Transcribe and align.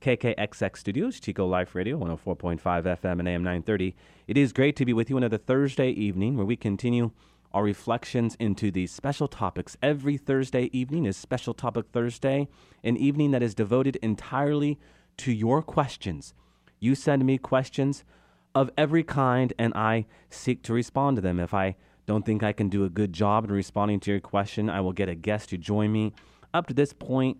KKXX 0.00 0.78
Studios, 0.78 1.20
Chico 1.20 1.46
Life 1.46 1.74
Radio, 1.74 1.98
104.5 1.98 2.58
FM 2.60 3.18
and 3.18 3.28
AM 3.28 3.42
930. 3.42 3.94
It 4.26 4.38
is 4.38 4.54
great 4.54 4.74
to 4.76 4.86
be 4.86 4.94
with 4.94 5.10
you 5.10 5.18
another 5.18 5.36
Thursday 5.36 5.90
evening 5.90 6.36
where 6.36 6.46
we 6.46 6.56
continue 6.56 7.10
our 7.52 7.62
reflections 7.62 8.34
into 8.40 8.70
these 8.70 8.90
special 8.90 9.28
topics. 9.28 9.76
Every 9.82 10.16
Thursday 10.16 10.70
evening 10.72 11.04
is 11.04 11.18
Special 11.18 11.52
Topic 11.52 11.84
Thursday, 11.92 12.48
an 12.82 12.96
evening 12.96 13.32
that 13.32 13.42
is 13.42 13.54
devoted 13.54 13.96
entirely 13.96 14.78
to 15.18 15.32
your 15.32 15.60
questions. 15.60 16.32
You 16.78 16.94
send 16.94 17.26
me 17.26 17.36
questions 17.36 18.02
of 18.54 18.70
every 18.78 19.04
kind, 19.04 19.52
and 19.58 19.74
I 19.74 20.06
seek 20.30 20.62
to 20.62 20.72
respond 20.72 21.18
to 21.18 21.20
them. 21.20 21.38
If 21.38 21.52
I 21.52 21.76
don't 22.06 22.24
think 22.24 22.42
I 22.42 22.54
can 22.54 22.70
do 22.70 22.84
a 22.84 22.88
good 22.88 23.12
job 23.12 23.44
in 23.44 23.52
responding 23.52 24.00
to 24.00 24.10
your 24.12 24.20
question, 24.20 24.70
I 24.70 24.80
will 24.80 24.94
get 24.94 25.10
a 25.10 25.14
guest 25.14 25.50
to 25.50 25.58
join 25.58 25.92
me. 25.92 26.14
Up 26.54 26.68
to 26.68 26.74
this 26.74 26.94
point, 26.94 27.36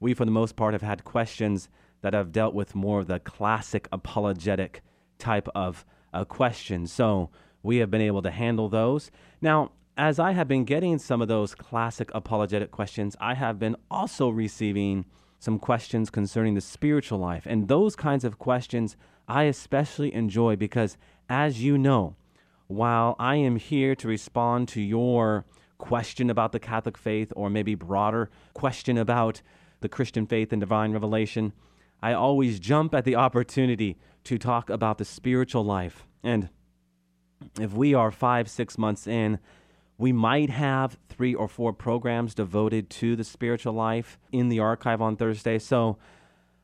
we, 0.00 0.12
for 0.12 0.24
the 0.24 0.32
most 0.32 0.56
part, 0.56 0.74
have 0.74 0.82
had 0.82 1.04
questions 1.04 1.68
that 2.02 2.14
have 2.14 2.32
dealt 2.32 2.54
with 2.54 2.74
more 2.74 3.00
of 3.00 3.06
the 3.06 3.20
classic 3.20 3.88
apologetic 3.92 4.82
type 5.18 5.48
of 5.54 5.84
uh, 6.12 6.24
questions. 6.24 6.92
So 6.92 7.30
we 7.62 7.78
have 7.78 7.90
been 7.90 8.00
able 8.00 8.22
to 8.22 8.30
handle 8.30 8.68
those. 8.68 9.10
Now, 9.40 9.72
as 9.96 10.18
I 10.18 10.32
have 10.32 10.48
been 10.48 10.64
getting 10.64 10.98
some 10.98 11.20
of 11.20 11.28
those 11.28 11.54
classic 11.54 12.10
apologetic 12.14 12.70
questions, 12.70 13.16
I 13.20 13.34
have 13.34 13.58
been 13.58 13.76
also 13.90 14.28
receiving 14.30 15.04
some 15.38 15.58
questions 15.58 16.10
concerning 16.10 16.54
the 16.54 16.60
spiritual 16.60 17.18
life. 17.18 17.44
And 17.46 17.68
those 17.68 17.96
kinds 17.96 18.24
of 18.24 18.38
questions 18.38 18.96
I 19.28 19.44
especially 19.44 20.12
enjoy 20.12 20.56
because, 20.56 20.96
as 21.28 21.62
you 21.62 21.78
know, 21.78 22.16
while 22.66 23.16
I 23.18 23.36
am 23.36 23.56
here 23.56 23.94
to 23.96 24.08
respond 24.08 24.68
to 24.68 24.80
your 24.80 25.44
question 25.78 26.30
about 26.30 26.52
the 26.52 26.60
Catholic 26.60 26.96
faith 26.96 27.32
or 27.36 27.50
maybe 27.50 27.74
broader 27.74 28.30
question 28.54 28.98
about 28.98 29.40
the 29.80 29.88
Christian 29.88 30.26
faith 30.26 30.52
and 30.52 30.60
divine 30.60 30.92
revelation, 30.92 31.52
I 32.02 32.12
always 32.12 32.58
jump 32.58 32.94
at 32.94 33.04
the 33.04 33.16
opportunity 33.16 33.98
to 34.24 34.38
talk 34.38 34.70
about 34.70 34.98
the 34.98 35.04
spiritual 35.04 35.64
life. 35.64 36.06
And 36.22 36.48
if 37.60 37.72
we 37.72 37.94
are 37.94 38.10
five, 38.10 38.48
six 38.48 38.78
months 38.78 39.06
in, 39.06 39.38
we 39.98 40.12
might 40.12 40.50
have 40.50 40.98
three 41.08 41.34
or 41.34 41.46
four 41.46 41.72
programs 41.72 42.34
devoted 42.34 42.88
to 42.88 43.16
the 43.16 43.24
spiritual 43.24 43.74
life 43.74 44.18
in 44.32 44.48
the 44.48 44.58
archive 44.58 45.02
on 45.02 45.16
Thursday. 45.16 45.58
So 45.58 45.98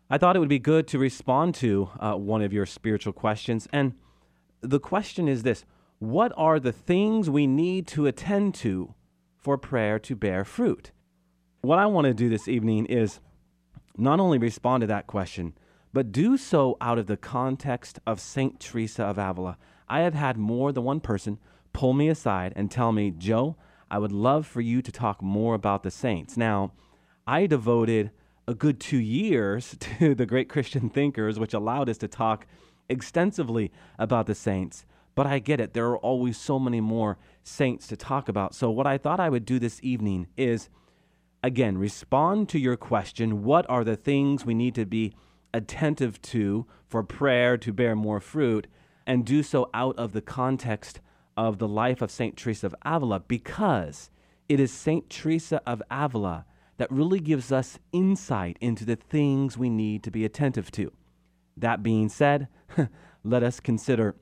I 0.08 0.16
thought 0.18 0.36
it 0.36 0.38
would 0.38 0.48
be 0.48 0.58
good 0.58 0.86
to 0.88 0.98
respond 0.98 1.54
to 1.56 1.90
uh, 2.00 2.14
one 2.14 2.40
of 2.40 2.52
your 2.52 2.64
spiritual 2.64 3.12
questions. 3.12 3.68
And 3.72 3.92
the 4.62 4.80
question 4.80 5.28
is 5.28 5.42
this 5.42 5.64
What 5.98 6.32
are 6.36 6.58
the 6.58 6.72
things 6.72 7.28
we 7.28 7.46
need 7.46 7.86
to 7.88 8.06
attend 8.06 8.54
to 8.56 8.94
for 9.36 9.58
prayer 9.58 9.98
to 9.98 10.16
bear 10.16 10.44
fruit? 10.44 10.92
What 11.60 11.78
I 11.78 11.86
want 11.86 12.06
to 12.06 12.14
do 12.14 12.28
this 12.28 12.48
evening 12.48 12.86
is 12.86 13.20
not 13.96 14.20
only 14.20 14.38
respond 14.38 14.82
to 14.82 14.86
that 14.86 15.06
question, 15.06 15.54
but 15.92 16.12
do 16.12 16.36
so 16.36 16.76
out 16.80 16.98
of 16.98 17.06
the 17.06 17.16
context 17.16 17.98
of 18.06 18.20
St. 18.20 18.60
Teresa 18.60 19.04
of 19.04 19.18
Avila. 19.18 19.56
I 19.88 20.00
have 20.00 20.14
had 20.14 20.36
more 20.36 20.72
than 20.72 20.84
one 20.84 21.00
person 21.00 21.38
pull 21.72 21.92
me 21.92 22.08
aside 22.08 22.52
and 22.56 22.70
tell 22.70 22.92
me, 22.92 23.10
Joe, 23.10 23.56
I 23.90 23.98
would 23.98 24.12
love 24.12 24.46
for 24.46 24.60
you 24.60 24.82
to 24.82 24.92
talk 24.92 25.22
more 25.22 25.54
about 25.54 25.82
the 25.82 25.90
saints. 25.90 26.36
Now, 26.36 26.72
I 27.26 27.46
devoted 27.46 28.10
a 28.48 28.54
good 28.54 28.80
two 28.80 28.98
years 28.98 29.76
to 29.98 30.14
the 30.14 30.26
great 30.26 30.48
Christian 30.48 30.88
thinkers, 30.88 31.38
which 31.38 31.54
allowed 31.54 31.88
us 31.88 31.98
to 31.98 32.08
talk 32.08 32.46
extensively 32.88 33.72
about 33.98 34.26
the 34.26 34.34
saints. 34.34 34.84
But 35.14 35.26
I 35.26 35.38
get 35.38 35.60
it, 35.60 35.72
there 35.72 35.86
are 35.86 35.98
always 35.98 36.36
so 36.36 36.58
many 36.58 36.80
more 36.80 37.16
saints 37.42 37.86
to 37.88 37.96
talk 37.96 38.28
about. 38.28 38.54
So, 38.54 38.70
what 38.70 38.86
I 38.86 38.98
thought 38.98 39.18
I 39.18 39.30
would 39.30 39.46
do 39.46 39.58
this 39.58 39.80
evening 39.82 40.26
is 40.36 40.68
again, 41.46 41.78
respond 41.78 42.48
to 42.48 42.58
your 42.58 42.76
question 42.76 43.44
what 43.44 43.64
are 43.70 43.84
the 43.84 43.94
things 43.94 44.44
we 44.44 44.52
need 44.52 44.74
to 44.74 44.84
be 44.84 45.14
attentive 45.54 46.20
to 46.20 46.66
for 46.88 47.04
prayer 47.04 47.56
to 47.56 47.72
bear 47.72 47.94
more 47.94 48.20
fruit, 48.20 48.66
and 49.06 49.24
do 49.24 49.42
so 49.44 49.70
out 49.72 49.96
of 49.96 50.12
the 50.12 50.20
context 50.20 51.00
of 51.36 51.58
the 51.58 51.68
life 51.68 52.02
of 52.02 52.10
St. 52.10 52.36
Teresa 52.36 52.66
of 52.66 52.74
Avila, 52.84 53.20
because 53.20 54.10
it 54.48 54.58
is 54.58 54.72
St. 54.72 55.08
Teresa 55.08 55.62
of 55.64 55.80
Avila 55.88 56.44
that 56.78 56.90
really 56.90 57.20
gives 57.20 57.52
us 57.52 57.78
insight 57.92 58.58
into 58.60 58.84
the 58.84 58.96
things 58.96 59.56
we 59.56 59.70
need 59.70 60.02
to 60.02 60.10
be 60.10 60.24
attentive 60.24 60.72
to. 60.72 60.92
That 61.56 61.82
being 61.82 62.08
said, 62.08 62.48
let 63.24 63.44
us 63.44 63.60
consider 63.60 64.16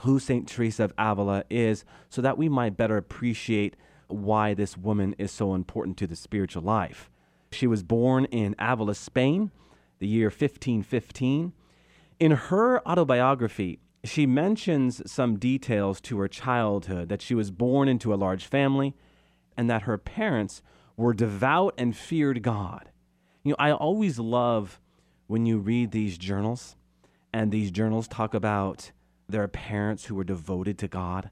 who 0.00 0.18
St. 0.18 0.46
Teresa 0.46 0.84
of 0.84 0.92
Avila 0.98 1.44
is 1.48 1.84
so 2.10 2.20
that 2.20 2.36
we 2.36 2.50
might 2.50 2.76
better 2.76 2.98
appreciate 2.98 3.74
why 4.08 4.54
this 4.54 4.76
woman 4.76 5.14
is 5.18 5.30
so 5.30 5.54
important 5.54 5.96
to 5.98 6.06
the 6.06 6.16
spiritual 6.16 6.62
life. 6.62 7.10
She 7.50 7.66
was 7.66 7.82
born 7.82 8.26
in 8.26 8.54
Avila, 8.58 8.94
Spain, 8.94 9.50
the 9.98 10.06
year 10.06 10.28
1515. 10.28 11.52
In 12.18 12.30
her 12.32 12.86
autobiography, 12.86 13.80
she 14.04 14.26
mentions 14.26 15.10
some 15.10 15.38
details 15.38 16.00
to 16.02 16.18
her 16.18 16.28
childhood 16.28 17.08
that 17.08 17.22
she 17.22 17.34
was 17.34 17.50
born 17.50 17.88
into 17.88 18.14
a 18.14 18.16
large 18.16 18.46
family 18.46 18.94
and 19.56 19.68
that 19.70 19.82
her 19.82 19.98
parents 19.98 20.62
were 20.96 21.14
devout 21.14 21.74
and 21.76 21.96
feared 21.96 22.42
God. 22.42 22.90
You 23.42 23.50
know, 23.50 23.56
I 23.58 23.72
always 23.72 24.18
love 24.18 24.80
when 25.26 25.46
you 25.46 25.58
read 25.58 25.90
these 25.90 26.18
journals 26.18 26.76
and 27.32 27.50
these 27.50 27.70
journals 27.70 28.08
talk 28.08 28.34
about 28.34 28.92
their 29.28 29.48
parents 29.48 30.06
who 30.06 30.14
were 30.14 30.24
devoted 30.24 30.78
to 30.78 30.88
God 30.88 31.30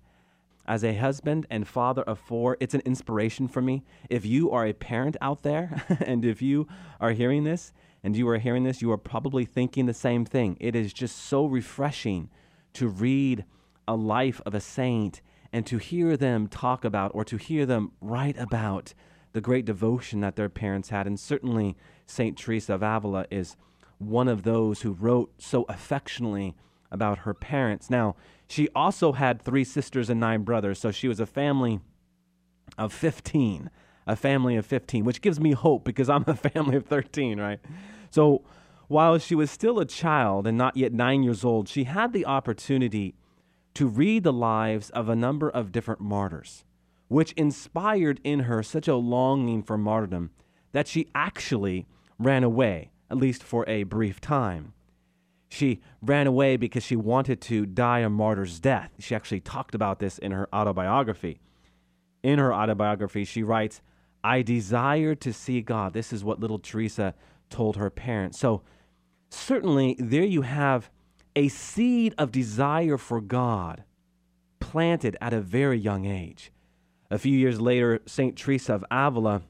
as 0.66 0.82
a 0.82 0.94
husband 0.94 1.47
and 1.50 1.66
father 1.69 2.02
of 2.02 2.19
four, 2.19 2.56
it's 2.60 2.75
an 2.75 2.82
inspiration 2.84 3.48
for 3.48 3.60
me. 3.60 3.84
If 4.08 4.25
you 4.25 4.50
are 4.50 4.66
a 4.66 4.72
parent 4.72 5.16
out 5.20 5.42
there 5.42 5.84
and 6.06 6.25
if 6.25 6.41
you 6.41 6.66
are 7.00 7.12
hearing 7.12 7.44
this 7.44 7.72
and 8.02 8.16
you 8.16 8.28
are 8.28 8.38
hearing 8.38 8.64
this, 8.64 8.82
you 8.82 8.91
are 8.91 8.98
probably 8.98 9.44
thinking 9.44 9.86
the 9.86 9.94
same 9.94 10.25
thing. 10.25 10.56
It 10.60 10.75
is 10.75 10.92
just 10.92 11.16
so 11.16 11.47
refreshing 11.47 12.30
to 12.75 12.88
read 12.88 13.44
a 13.86 13.94
life 13.94 14.41
of 14.47 14.54
a 14.54 14.60
saint 14.60 15.20
and 15.52 15.66
to 15.66 15.78
hear 15.78 16.16
them 16.16 16.48
talk 16.48 16.84
about 16.84 17.12
or 17.14 17.25
to 17.25 17.36
hear 17.36 17.66
them 17.66 17.92
write 18.00 18.38
about 18.38 18.94
the 19.32 19.41
great 19.41 19.64
devotion 19.64 20.20
that 20.20 20.36
their 20.36 20.48
parents 20.48 20.88
had. 20.88 21.06
And 21.06 21.19
certainly, 21.19 21.76
St. 22.06 22.36
Teresa 22.36 22.75
of 22.75 22.82
Avila 22.82 23.26
is 23.31 23.56
one 23.98 24.28
of 24.28 24.42
those 24.42 24.82
who 24.82 24.92
wrote 24.92 25.32
so 25.38 25.64
affectionately 25.69 26.54
about 26.91 27.19
her 27.19 27.34
parents. 27.34 27.91
Now, 27.91 28.16
she 28.54 28.69
also 28.72 29.12
had 29.12 29.42
three 29.42 29.65
sisters 29.65 30.09
and 30.09 30.20
nine 30.20 30.42
brothers, 30.42 30.78
so 30.78 30.92
she 30.92 31.09
was 31.09 31.19
a 31.19 31.26
family 31.26 31.81
of 32.78 32.92
15. 32.92 33.69
A 34.06 34.15
family 34.15 34.54
of 34.54 34.65
15, 34.65 35.04
which 35.04 35.20
gives 35.22 35.41
me 35.41 35.53
hope 35.53 35.82
because 35.82 36.09
I'm 36.09 36.22
a 36.28 36.37
family 36.37 36.76
of 36.76 36.87
13, 36.87 37.41
right? 37.41 37.59
So 38.10 38.44
while 38.87 39.19
she 39.19 39.34
was 39.34 39.50
still 39.50 39.81
a 39.81 39.84
child 39.84 40.47
and 40.47 40.56
not 40.56 40.76
yet 40.76 40.93
nine 40.93 41.25
years 41.25 41.44
old, 41.44 41.69
she 41.69 41.82
had 41.82 42.12
the 42.12 42.26
opportunity 42.26 43.16
to 43.75 43.88
read 43.88 44.22
the 44.22 44.32
lives 44.32 44.88
of 44.91 45.09
a 45.09 45.16
number 45.16 45.50
of 45.50 45.72
different 45.72 46.00
martyrs, 46.00 46.64
which 47.09 47.32
inspired 47.32 48.20
in 48.22 48.41
her 48.41 48.62
such 48.62 48.87
a 48.87 48.94
longing 48.94 49.64
for 49.64 49.76
martyrdom 49.76 50.31
that 50.70 50.87
she 50.87 51.09
actually 51.12 51.87
ran 52.20 52.44
away, 52.44 52.93
at 53.10 53.16
least 53.16 53.43
for 53.43 53.69
a 53.69 53.82
brief 53.82 54.20
time. 54.20 54.74
She 55.54 55.81
ran 56.03 56.26
away 56.26 56.56
because 56.56 56.82
she 56.82 56.97
wanted 56.97 57.41
to 57.42 57.65
die 57.65 58.00
a 58.00 58.10
martyr's 58.10 58.58
death. 58.58 58.90
She 58.99 59.14
actually 59.14 59.38
talked 59.38 59.76
about 59.76 60.00
this 60.00 60.19
in 60.19 60.32
her 60.32 60.49
autobiography. 60.52 61.38
In 62.25 62.40
her 62.40 62.52
autobiography, 62.52 63.25
she 63.25 63.44
writes, 63.44 63.81
I 64.25 64.43
desire 64.43 65.14
to 65.14 65.32
see 65.32 65.61
God. 65.61 65.93
This 65.93 66.12
is 66.12 66.25
what 66.25 66.40
little 66.40 66.58
Teresa 66.58 67.14
told 67.50 67.76
her 67.76 67.88
parents. 67.88 68.37
So, 68.37 68.62
certainly, 69.31 69.94
there 70.00 70.25
you 70.25 70.43
have 70.43 70.90
a 71.37 71.46
seed 71.46 72.17
of 72.19 72.32
desire 72.32 72.99
for 72.99 73.20
God 73.20 73.84
planted 74.58 75.17
at 75.20 75.32
a 75.32 75.40
very 75.40 75.79
young 75.79 76.05
age. 76.05 76.50
A 77.12 77.19
few 77.19 77.38
years 77.38 77.61
later, 77.61 78.00
St. 78.06 78.37
Teresa 78.37 78.75
of 78.75 78.84
Avila 78.90 79.43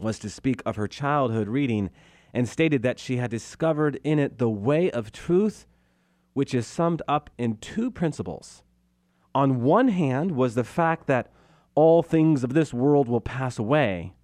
was 0.00 0.18
to 0.20 0.30
speak 0.30 0.62
of 0.64 0.76
her 0.76 0.88
childhood 0.88 1.48
reading 1.48 1.90
and 2.34 2.48
stated 2.48 2.82
that 2.82 2.98
she 2.98 3.16
had 3.16 3.30
discovered 3.30 4.00
in 4.02 4.18
it 4.18 4.38
the 4.38 4.50
way 4.50 4.90
of 4.90 5.12
truth, 5.12 5.66
which 6.32 6.52
is 6.52 6.66
summed 6.66 7.00
up 7.06 7.30
in 7.38 7.56
two 7.56 7.92
principles. 7.92 8.64
On 9.34 9.62
one 9.62 9.88
hand, 9.88 10.32
was 10.32 10.56
the 10.56 10.64
fact 10.64 11.06
that 11.06 11.30
all 11.76 12.02
things 12.02 12.42
of 12.42 12.52
this 12.52 12.74
world 12.74 13.08
will 13.08 13.20
pass 13.20 13.58
away, 13.58 14.14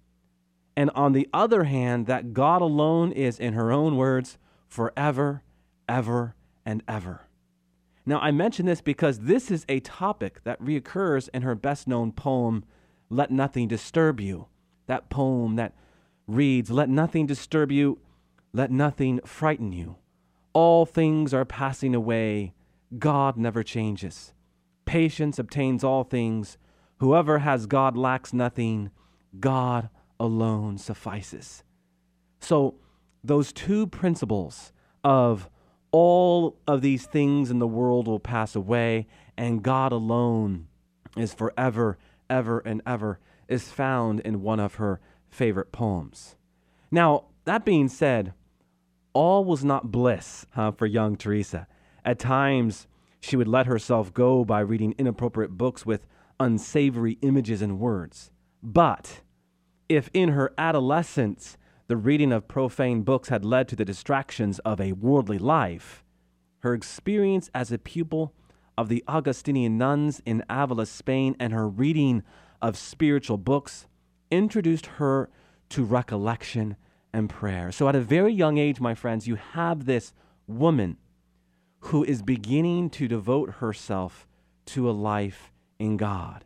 and 0.75 0.89
on 0.91 1.13
the 1.13 1.27
other 1.33 1.63
hand, 1.63 2.05
that 2.07 2.33
God 2.33 2.61
alone 2.61 3.11
is, 3.13 3.39
in 3.39 3.53
her 3.53 3.71
own 3.71 3.95
words, 3.95 4.37
forever, 4.67 5.43
ever, 5.87 6.35
and 6.65 6.83
ever. 6.87 7.21
Now, 8.05 8.19
I 8.19 8.31
mention 8.31 8.65
this 8.65 8.81
because 8.81 9.19
this 9.19 9.51
is 9.51 9.65
a 9.69 9.79
topic 9.81 10.43
that 10.43 10.61
reoccurs 10.61 11.29
in 11.33 11.43
her 11.43 11.55
best 11.55 11.87
known 11.87 12.11
poem, 12.11 12.63
Let 13.09 13.31
Nothing 13.31 13.67
Disturb 13.67 14.19
You. 14.19 14.47
That 14.87 15.09
poem 15.09 15.55
that 15.57 15.75
reads, 16.27 16.71
Let 16.71 16.89
nothing 16.89 17.25
disturb 17.25 17.71
you, 17.71 17.99
let 18.53 18.71
nothing 18.71 19.19
frighten 19.25 19.71
you. 19.71 19.97
All 20.53 20.85
things 20.85 21.33
are 21.33 21.45
passing 21.45 21.95
away, 21.95 22.53
God 22.97 23.37
never 23.37 23.63
changes. 23.63 24.33
Patience 24.85 25.39
obtains 25.39 25.83
all 25.83 26.03
things. 26.03 26.57
Whoever 26.97 27.39
has 27.39 27.65
God 27.65 27.95
lacks 27.95 28.33
nothing. 28.33 28.91
God 29.39 29.89
alone 30.19 30.77
suffices. 30.77 31.63
So, 32.39 32.75
those 33.23 33.53
two 33.53 33.87
principles 33.87 34.73
of 35.03 35.49
all 35.91 36.57
of 36.67 36.81
these 36.81 37.05
things 37.05 37.51
in 37.51 37.59
the 37.59 37.67
world 37.67 38.07
will 38.07 38.19
pass 38.19 38.55
away, 38.55 39.07
and 39.37 39.63
God 39.63 39.91
alone 39.91 40.67
is 41.15 41.33
forever, 41.33 41.97
ever, 42.29 42.59
and 42.59 42.81
ever, 42.85 43.19
is 43.47 43.71
found 43.71 44.21
in 44.21 44.41
one 44.41 44.59
of 44.59 44.75
her 44.75 44.99
favorite 45.31 45.71
poems. 45.71 46.35
Now, 46.91 47.25
that 47.45 47.65
being 47.65 47.87
said, 47.87 48.33
all 49.13 49.43
was 49.43 49.63
not 49.63 49.91
bliss 49.91 50.45
for 50.77 50.85
young 50.85 51.15
Teresa. 51.15 51.67
At 52.05 52.19
times, 52.19 52.87
she 53.19 53.35
would 53.35 53.47
let 53.47 53.65
herself 53.65 54.13
go 54.13 54.45
by 54.45 54.59
reading 54.59 54.95
inappropriate 54.97 55.51
books 55.51 55.85
with 55.85 56.05
unsavory 56.39 57.17
images 57.21 57.61
and 57.61 57.79
words. 57.79 58.31
But 58.63 59.21
if 59.87 60.09
in 60.13 60.29
her 60.29 60.53
adolescence 60.57 61.57
the 61.87 61.97
reading 61.97 62.31
of 62.31 62.47
profane 62.47 63.01
books 63.01 63.29
had 63.29 63.43
led 63.43 63.67
to 63.67 63.75
the 63.75 63.85
distractions 63.85 64.59
of 64.59 64.79
a 64.79 64.93
worldly 64.93 65.37
life, 65.37 66.03
her 66.59 66.73
experience 66.73 67.49
as 67.53 67.71
a 67.71 67.77
pupil 67.77 68.33
of 68.77 68.87
the 68.87 69.03
Augustinian 69.07 69.77
nuns 69.77 70.21
in 70.25 70.43
Avila, 70.49 70.85
Spain, 70.85 71.35
and 71.39 71.53
her 71.53 71.67
reading 71.67 72.23
of 72.61 72.77
spiritual 72.77 73.37
books 73.37 73.87
introduced 74.31 74.87
her 74.97 75.29
to 75.69 75.83
recollection 75.83 76.75
and 77.13 77.29
prayer. 77.29 77.71
So, 77.71 77.87
at 77.87 77.95
a 77.95 78.01
very 78.01 78.33
young 78.33 78.57
age, 78.57 78.79
my 78.79 78.95
friends, 78.95 79.27
you 79.27 79.35
have 79.35 79.85
this 79.85 80.13
woman 80.47 80.97
who 81.85 82.03
is 82.03 82.21
beginning 82.21 82.89
to 82.91 83.07
devote 83.07 83.55
herself 83.55 84.27
to 84.67 84.89
a 84.89 84.91
life 84.91 85.51
in 85.79 85.97
God. 85.97 86.45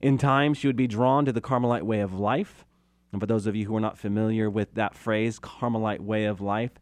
In 0.00 0.18
time, 0.18 0.54
she 0.54 0.66
would 0.66 0.76
be 0.76 0.88
drawn 0.88 1.24
to 1.24 1.32
the 1.32 1.40
Carmelite 1.40 1.84
way 1.84 2.00
of 2.00 2.12
life. 2.12 2.64
And 3.12 3.20
for 3.20 3.26
those 3.26 3.46
of 3.46 3.54
you 3.54 3.66
who 3.66 3.76
are 3.76 3.80
not 3.80 3.98
familiar 3.98 4.50
with 4.50 4.74
that 4.74 4.94
phrase, 4.94 5.38
Carmelite 5.38 6.00
way 6.00 6.24
of 6.24 6.40
life, 6.40 6.72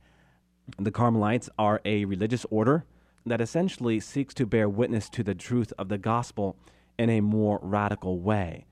the 0.79 0.91
Carmelites 0.91 1.50
are 1.58 1.81
a 1.85 2.05
religious 2.05 2.47
order 2.50 2.85
that 3.26 3.41
essentially 3.41 4.00
seeks 4.00 4.32
to 4.35 4.47
bear 4.47 4.69
witness 4.69 5.11
to 5.11 5.23
the 5.23 5.35
truth 5.35 5.73
of 5.79 5.88
the 5.88 5.99
gospel 5.99 6.56
in 6.99 7.11
a 7.11 7.20
more 7.20 7.58
radical 7.62 8.20
way. 8.20 8.64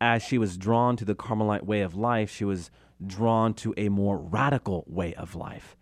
As 0.00 0.22
she 0.22 0.38
was 0.38 0.56
drawn 0.56 0.96
to 0.96 1.04
the 1.04 1.14
Carmelite 1.14 1.66
way 1.66 1.80
of 1.80 1.94
life, 1.94 2.30
she 2.30 2.44
was 2.44 2.70
drawn 3.04 3.54
to 3.54 3.74
a 3.76 3.88
more 3.88 4.18
radical 4.18 4.84
way 4.86 5.14
of 5.14 5.34
life. 5.34 5.76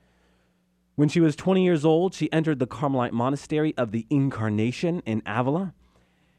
When 0.95 1.09
she 1.11 1.21
was 1.21 1.37
20 1.37 1.63
years 1.63 1.85
old, 1.85 2.15
she 2.15 2.33
entered 2.33 2.59
the 2.59 2.67
Carmelite 2.67 3.13
monastery 3.13 3.75
of 3.77 3.93
the 3.93 4.07
Incarnation 4.09 5.03
in 5.05 5.23
Avila. 5.27 5.75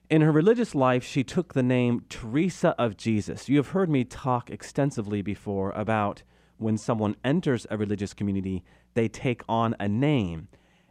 In 0.09 0.21
her 0.21 0.31
religious 0.31 0.73
life, 0.73 1.03
she 1.03 1.23
took 1.23 1.53
the 1.53 1.61
name 1.61 2.05
Teresa 2.09 2.73
of 2.79 2.97
Jesus. 2.97 3.49
You 3.49 3.57
have 3.57 3.69
heard 3.69 3.89
me 3.89 4.03
talk 4.03 4.49
extensively 4.49 5.21
before 5.21 5.71
about 5.71 6.23
when 6.57 6.77
someone 6.77 7.15
enters 7.23 7.67
a 7.69 7.77
religious 7.77 8.13
community, 8.13 8.63
they 8.95 9.07
take 9.07 9.43
on 9.47 9.75
a 9.79 9.87
name. 9.87 10.47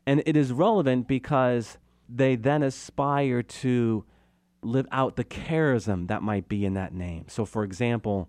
And 0.06 0.22
it 0.26 0.36
is 0.36 0.52
relevant 0.52 1.08
because 1.08 1.78
they 2.08 2.36
then 2.36 2.62
aspire 2.62 3.42
to 3.42 4.04
live 4.62 4.86
out 4.90 5.16
the 5.16 5.24
charism 5.24 6.08
that 6.08 6.22
might 6.22 6.48
be 6.48 6.64
in 6.64 6.74
that 6.74 6.94
name. 6.94 7.24
So, 7.28 7.44
for 7.44 7.64
example, 7.64 8.28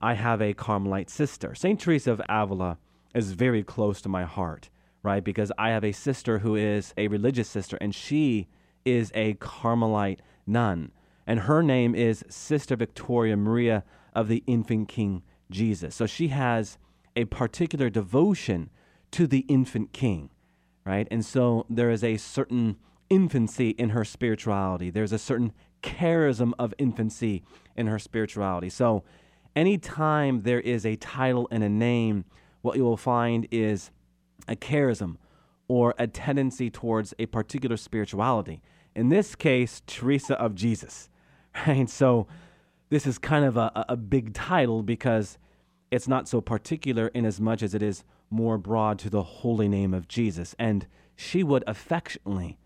I 0.00 0.14
have 0.14 0.40
a 0.40 0.54
Carmelite 0.54 1.10
sister. 1.10 1.54
St. 1.54 1.78
Teresa 1.78 2.12
of 2.12 2.22
Avila 2.28 2.78
is 3.14 3.32
very 3.32 3.62
close 3.62 4.00
to 4.02 4.08
my 4.08 4.24
heart, 4.24 4.70
right? 5.02 5.22
Because 5.22 5.52
I 5.58 5.70
have 5.70 5.84
a 5.84 5.92
sister 5.92 6.40
who 6.40 6.56
is 6.56 6.92
a 6.96 7.08
religious 7.08 7.48
sister, 7.48 7.76
and 7.80 7.94
she 7.94 8.48
is 8.84 9.10
a 9.14 9.34
Carmelite 9.34 10.20
nun. 10.46 10.90
And 11.26 11.40
her 11.40 11.62
name 11.62 11.94
is 11.94 12.24
Sister 12.28 12.76
Victoria 12.76 13.36
Maria 13.36 13.84
of 14.14 14.28
the 14.28 14.44
Infant 14.46 14.88
King 14.88 15.22
Jesus. 15.50 15.94
So 15.94 16.06
she 16.06 16.28
has 16.28 16.78
a 17.16 17.24
particular 17.26 17.88
devotion 17.90 18.70
to 19.12 19.26
the 19.26 19.40
infant 19.40 19.92
king, 19.92 20.30
right? 20.84 21.06
And 21.10 21.24
so 21.24 21.66
there 21.70 21.90
is 21.90 22.02
a 22.02 22.16
certain 22.16 22.76
infancy 23.10 23.70
in 23.70 23.90
her 23.90 24.04
spirituality. 24.04 24.90
There's 24.90 25.12
a 25.12 25.18
certain 25.18 25.52
charism 25.82 26.52
of 26.58 26.74
infancy 26.78 27.42
in 27.76 27.86
her 27.86 27.98
spirituality. 27.98 28.70
So 28.70 29.04
anytime 29.54 30.42
there 30.42 30.60
is 30.60 30.86
a 30.86 30.96
title 30.96 31.48
and 31.50 31.62
a 31.62 31.68
name, 31.68 32.24
what 32.62 32.76
you 32.76 32.84
will 32.84 32.96
find 32.96 33.46
is 33.50 33.90
a 34.48 34.56
charism 34.56 35.16
or 35.68 35.94
a 35.98 36.06
tendency 36.06 36.70
towards 36.70 37.14
a 37.18 37.26
particular 37.26 37.76
spirituality. 37.76 38.62
In 38.94 39.08
this 39.08 39.34
case, 39.34 39.82
Teresa 39.86 40.34
of 40.34 40.54
Jesus. 40.54 41.08
Right? 41.68 41.88
So 41.88 42.26
this 42.88 43.06
is 43.06 43.16
kind 43.16 43.44
of 43.44 43.56
a, 43.56 43.84
a 43.88 43.96
big 43.96 44.34
title 44.34 44.82
because 44.82 45.38
it's 45.92 46.08
not 46.08 46.26
so 46.26 46.40
particular 46.40 47.06
in 47.08 47.24
as 47.24 47.40
much 47.40 47.62
as 47.62 47.74
it 47.74 47.82
is 47.82 48.02
more 48.28 48.58
broad 48.58 48.98
to 48.98 49.10
the 49.10 49.22
holy 49.22 49.68
name 49.68 49.94
of 49.94 50.08
Jesus. 50.08 50.56
And 50.58 50.88
she 51.14 51.44
would 51.44 51.62
affectionately 51.68 52.58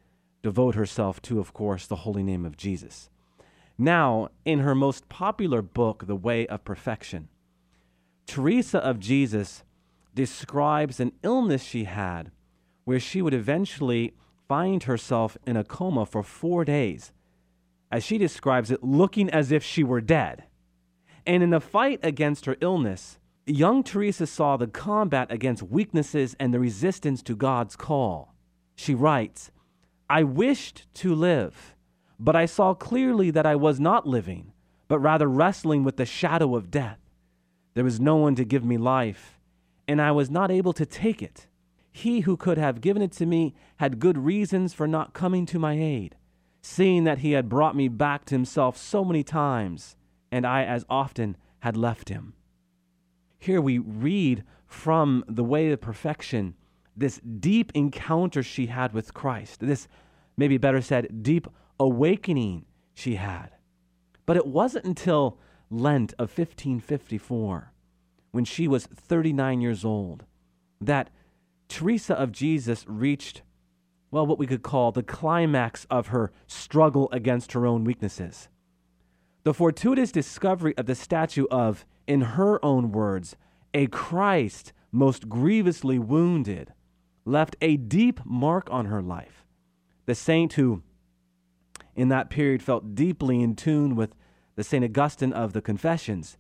devote 0.49 0.75
herself 0.75 1.21
to, 1.21 1.39
of 1.39 1.53
course, 1.53 1.87
the 1.87 2.03
holy 2.05 2.23
name 2.23 2.47
of 2.47 2.57
Jesus. 2.57 3.11
Now, 3.77 4.31
in 4.47 4.61
her 4.61 4.75
most 4.75 5.11
popular 5.11 5.61
book, 5.61 6.07
The 6.07 6.17
Way 6.17 6.47
of 6.47 6.65
Perfection, 6.65 7.29
Teresa 8.27 8.79
of 8.79 8.99
Jesus 8.99 9.63
describes 10.15 11.01
an 11.01 11.13
illness 11.23 11.63
she 11.63 11.85
had 11.85 12.31
where 12.87 12.99
she 12.99 13.21
would 13.21 13.35
eventually 13.35 14.15
find 14.49 14.85
herself 14.85 15.37
in 15.47 15.55
a 15.55 15.65
coma 15.65 16.07
for 16.07 16.23
four 16.23 16.65
days, 16.65 17.13
as 17.93 18.03
she 18.03 18.17
describes 18.17 18.71
it, 18.71 18.83
looking 18.83 19.29
as 19.29 19.53
if 19.53 19.63
she 19.63 19.85
were 19.85 20.01
dead. 20.01 20.45
And 21.27 21.43
in 21.43 21.51
the 21.51 21.61
fight 21.61 22.01
against 22.03 22.47
her 22.47 22.57
illness, 22.63 23.19
young 23.45 23.83
Teresa 23.83 24.27
saw 24.27 24.57
the 24.57 24.67
combat 24.67 25.31
against 25.31 25.63
weaknesses 25.63 26.35
and 26.41 26.55
the 26.55 26.59
resistance 26.59 27.23
to 27.25 27.37
God's 27.37 27.77
call. 27.77 28.35
She 28.77 28.95
writes, 28.95 29.51
I 30.11 30.23
wished 30.23 30.87
to 30.95 31.15
live 31.15 31.77
but 32.19 32.35
I 32.35 32.47
saw 32.47 32.75
clearly 32.75 33.31
that 33.31 33.47
I 33.47 33.57
was 33.57 33.79
not 33.79 34.07
living, 34.07 34.53
but 34.89 34.99
rather 34.99 35.29
wrestling 35.29 35.85
with 35.85 35.97
the 35.97 36.07
shadow 36.07 36.57
of 36.57 36.71
death. 36.71 36.99
There 37.75 37.85
was 37.85 38.01
no 38.01 38.17
one 38.17 38.35
to 38.35 38.45
give 38.45 38.65
me 38.65 38.77
life, 38.77 39.39
and 39.87 40.03
I 40.03 40.11
was 40.11 40.31
not 40.31 40.51
able 40.51 40.73
to 40.73 40.87
take 40.87 41.23
it. 41.23 41.47
He 41.93 42.21
who 42.21 42.37
could 42.37 42.59
have 42.59 42.81
given 42.81 43.03
it 43.03 43.13
to 43.13 43.27
me 43.27 43.55
had 43.77 44.01
good 44.01 44.19
reasons 44.19 44.75
for 44.75 44.89
not 44.89 45.13
coming 45.15 45.47
to 45.47 45.59
my 45.59 45.75
aid, 45.75 46.17
seeing 46.61 47.05
that 47.05 47.19
he 47.19 47.33
had 47.33 47.49
brought 47.49 47.77
me 47.77 47.89
back 47.89 48.25
to 48.27 48.35
himself 48.35 48.77
so 48.77 49.05
many 49.05 49.23
times, 49.23 49.97
and 50.33 50.47
I 50.47 50.65
as 50.65 50.85
often 50.91 51.37
had 51.61 51.77
left 51.77 52.09
him. 52.09 52.35
Here 53.39 53.61
we 53.61 53.79
read 53.79 54.43
from 54.67 55.25
the 55.29 55.45
way 55.45 55.71
of 55.71 55.81
perfection 55.81 56.55
this 56.99 57.21
deep 57.21 57.71
encounter 57.75 58.43
she 58.43 58.67
had 58.67 58.93
with 58.93 59.15
Christ, 59.15 59.61
this, 59.61 59.89
maybe 60.37 60.59
better 60.59 60.81
said, 60.81 61.23
deep 61.23 61.47
awakening 61.79 62.65
she 62.95 63.15
had. 63.15 63.51
But 64.27 64.37
it 64.37 64.47
wasn't 64.47 64.85
until 64.85 65.39
Lent 65.71 66.13
of 66.15 66.37
1554, 66.37 67.73
when 68.33 68.45
she 68.45 68.67
was 68.67 68.87
39 68.87 69.61
years 69.61 69.85
old, 69.85 70.25
that 70.81 71.11
Teresa 71.69 72.15
of 72.15 72.33
Jesus 72.33 72.85
reached, 72.89 73.43
well, 74.11 74.27
what 74.27 74.39
we 74.39 74.47
could 74.47 74.63
call 74.63 74.91
the 74.91 75.03
climax 75.03 75.87
of 75.91 76.09
her 76.09 76.33
struggle 76.47 77.09
against 77.13 77.53
her 77.53 77.67
own 77.67 77.85
weaknesses. 77.85 78.49
The 79.45 79.55
fortuitous 79.55 80.11
discovery 80.11 80.77
of 80.77 80.87
the 80.87 80.95
statue 80.95 81.47
of, 81.51 81.87
in 82.07 82.23
her 82.23 82.63
own 82.65 82.91
words, 82.91 83.37
a 83.73 83.87
Christ 83.87 84.73
most 84.91 85.29
grievously 85.29 85.99
wounded 85.99 86.73
left 87.29 87.57
a 87.61 87.77
deep 87.77 88.21
mark 88.25 88.69
on 88.71 88.87
her 88.87 89.03
life. 89.03 89.45
The 90.07 90.15
saint 90.15 90.55
who 90.55 90.83
in 91.95 92.09
that 92.09 92.31
period 92.31 92.63
felt 92.63 92.95
deeply 92.95 93.43
in 93.43 93.55
tune 93.57 93.97
with 93.97 94.15
the 94.55 94.65
St. 94.65 94.85
Augustine 94.85 95.33
of 95.33 95.53
the 95.53 95.61
Confessions, 95.61 96.39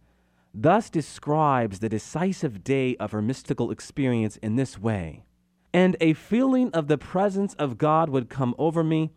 thus 0.54 0.88
describes 0.88 1.78
the 1.78 1.88
decisive 1.88 2.64
day 2.64 2.96
of 2.96 3.12
her 3.12 3.20
mystical 3.20 3.70
experience 3.70 4.36
in 4.38 4.56
this 4.56 4.78
way. 4.78 5.24
And 5.72 5.96
a 6.00 6.14
feeling 6.14 6.70
of 6.70 6.88
the 6.88 6.98
presence 6.98 7.54
of 7.54 7.76
God 7.76 8.08
would 8.08 8.30
come 8.30 8.54
over 8.58 8.82
me 8.82 9.10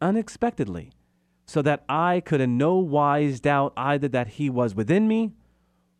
unexpectedly, 0.00 0.90
so 1.46 1.60
that 1.62 1.84
I 1.88 2.20
could 2.20 2.40
in 2.40 2.56
no 2.56 2.76
wise 2.76 3.40
doubt 3.40 3.72
either 3.76 4.08
that 4.08 4.28
He 4.28 4.48
was 4.48 4.74
within 4.74 5.06
me 5.06 5.32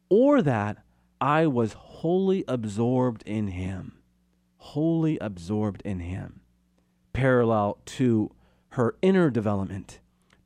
or 0.09 0.41
that 0.43 0.79
I 1.21 1.47
was 1.47 1.75
wholly 1.75 2.45
absorbed 2.49 3.23
in 3.27 3.49
Him. 3.49 4.00
Wholly 4.61 5.19
absorbed 5.19 5.83
in 5.83 6.01
Him. 6.01 6.41
parallel 7.13 7.79
to 7.85 8.31
her 8.71 8.95
inner 9.03 9.31
development. 9.31 9.99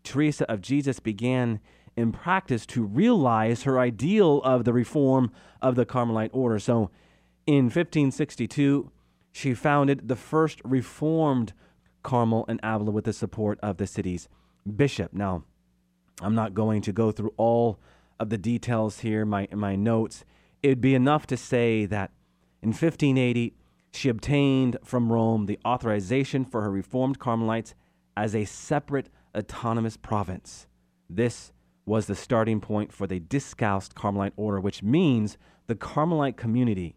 Teresa 0.02 0.50
of 0.50 0.62
Jesus 0.62 0.98
began 0.98 1.60
in 1.96 2.12
practice 2.12 2.66
to 2.66 2.82
realize 2.82 3.62
her 3.62 3.78
ideal 3.78 4.40
of 4.42 4.64
the 4.64 4.72
reform 4.72 5.30
of 5.60 5.74
the 5.74 5.84
Carmelite 5.86 6.30
order. 6.32 6.58
So 6.58 6.90
in 7.46 7.64
1562, 7.64 8.90
she 9.32 9.54
founded 9.54 10.08
the 10.08 10.16
first 10.16 10.60
reformed 10.64 11.52
Carmel 12.02 12.44
in 12.48 12.60
Avila 12.62 12.90
with 12.90 13.04
the 13.04 13.12
support 13.12 13.58
of 13.62 13.76
the 13.76 13.86
city's 13.86 14.28
bishop. 14.76 15.12
Now, 15.12 15.44
I'm 16.22 16.34
not 16.34 16.54
going 16.54 16.82
to 16.82 16.92
go 16.92 17.12
through 17.12 17.34
all 17.36 17.78
of 18.18 18.30
the 18.30 18.38
details 18.38 19.00
here 19.00 19.26
my, 19.26 19.48
my 19.52 19.76
notes. 19.76 20.24
It'd 20.62 20.80
be 20.80 20.94
enough 20.94 21.26
to 21.28 21.36
say 21.36 21.86
that 21.86 22.10
in 22.62 22.68
1580, 22.68 23.54
she 23.96 24.08
obtained 24.08 24.76
from 24.84 25.12
Rome 25.12 25.46
the 25.46 25.58
authorization 25.64 26.44
for 26.44 26.62
her 26.62 26.70
Reformed 26.70 27.18
Carmelites 27.18 27.74
as 28.16 28.34
a 28.34 28.44
separate 28.44 29.10
autonomous 29.36 29.96
province. 29.96 30.66
This 31.08 31.52
was 31.86 32.06
the 32.06 32.14
starting 32.14 32.60
point 32.60 32.92
for 32.92 33.06
the 33.06 33.20
Discalced 33.20 33.94
Carmelite 33.94 34.32
order, 34.36 34.60
which 34.60 34.82
means 34.82 35.36
the 35.66 35.74
Carmelite 35.74 36.36
community, 36.36 36.96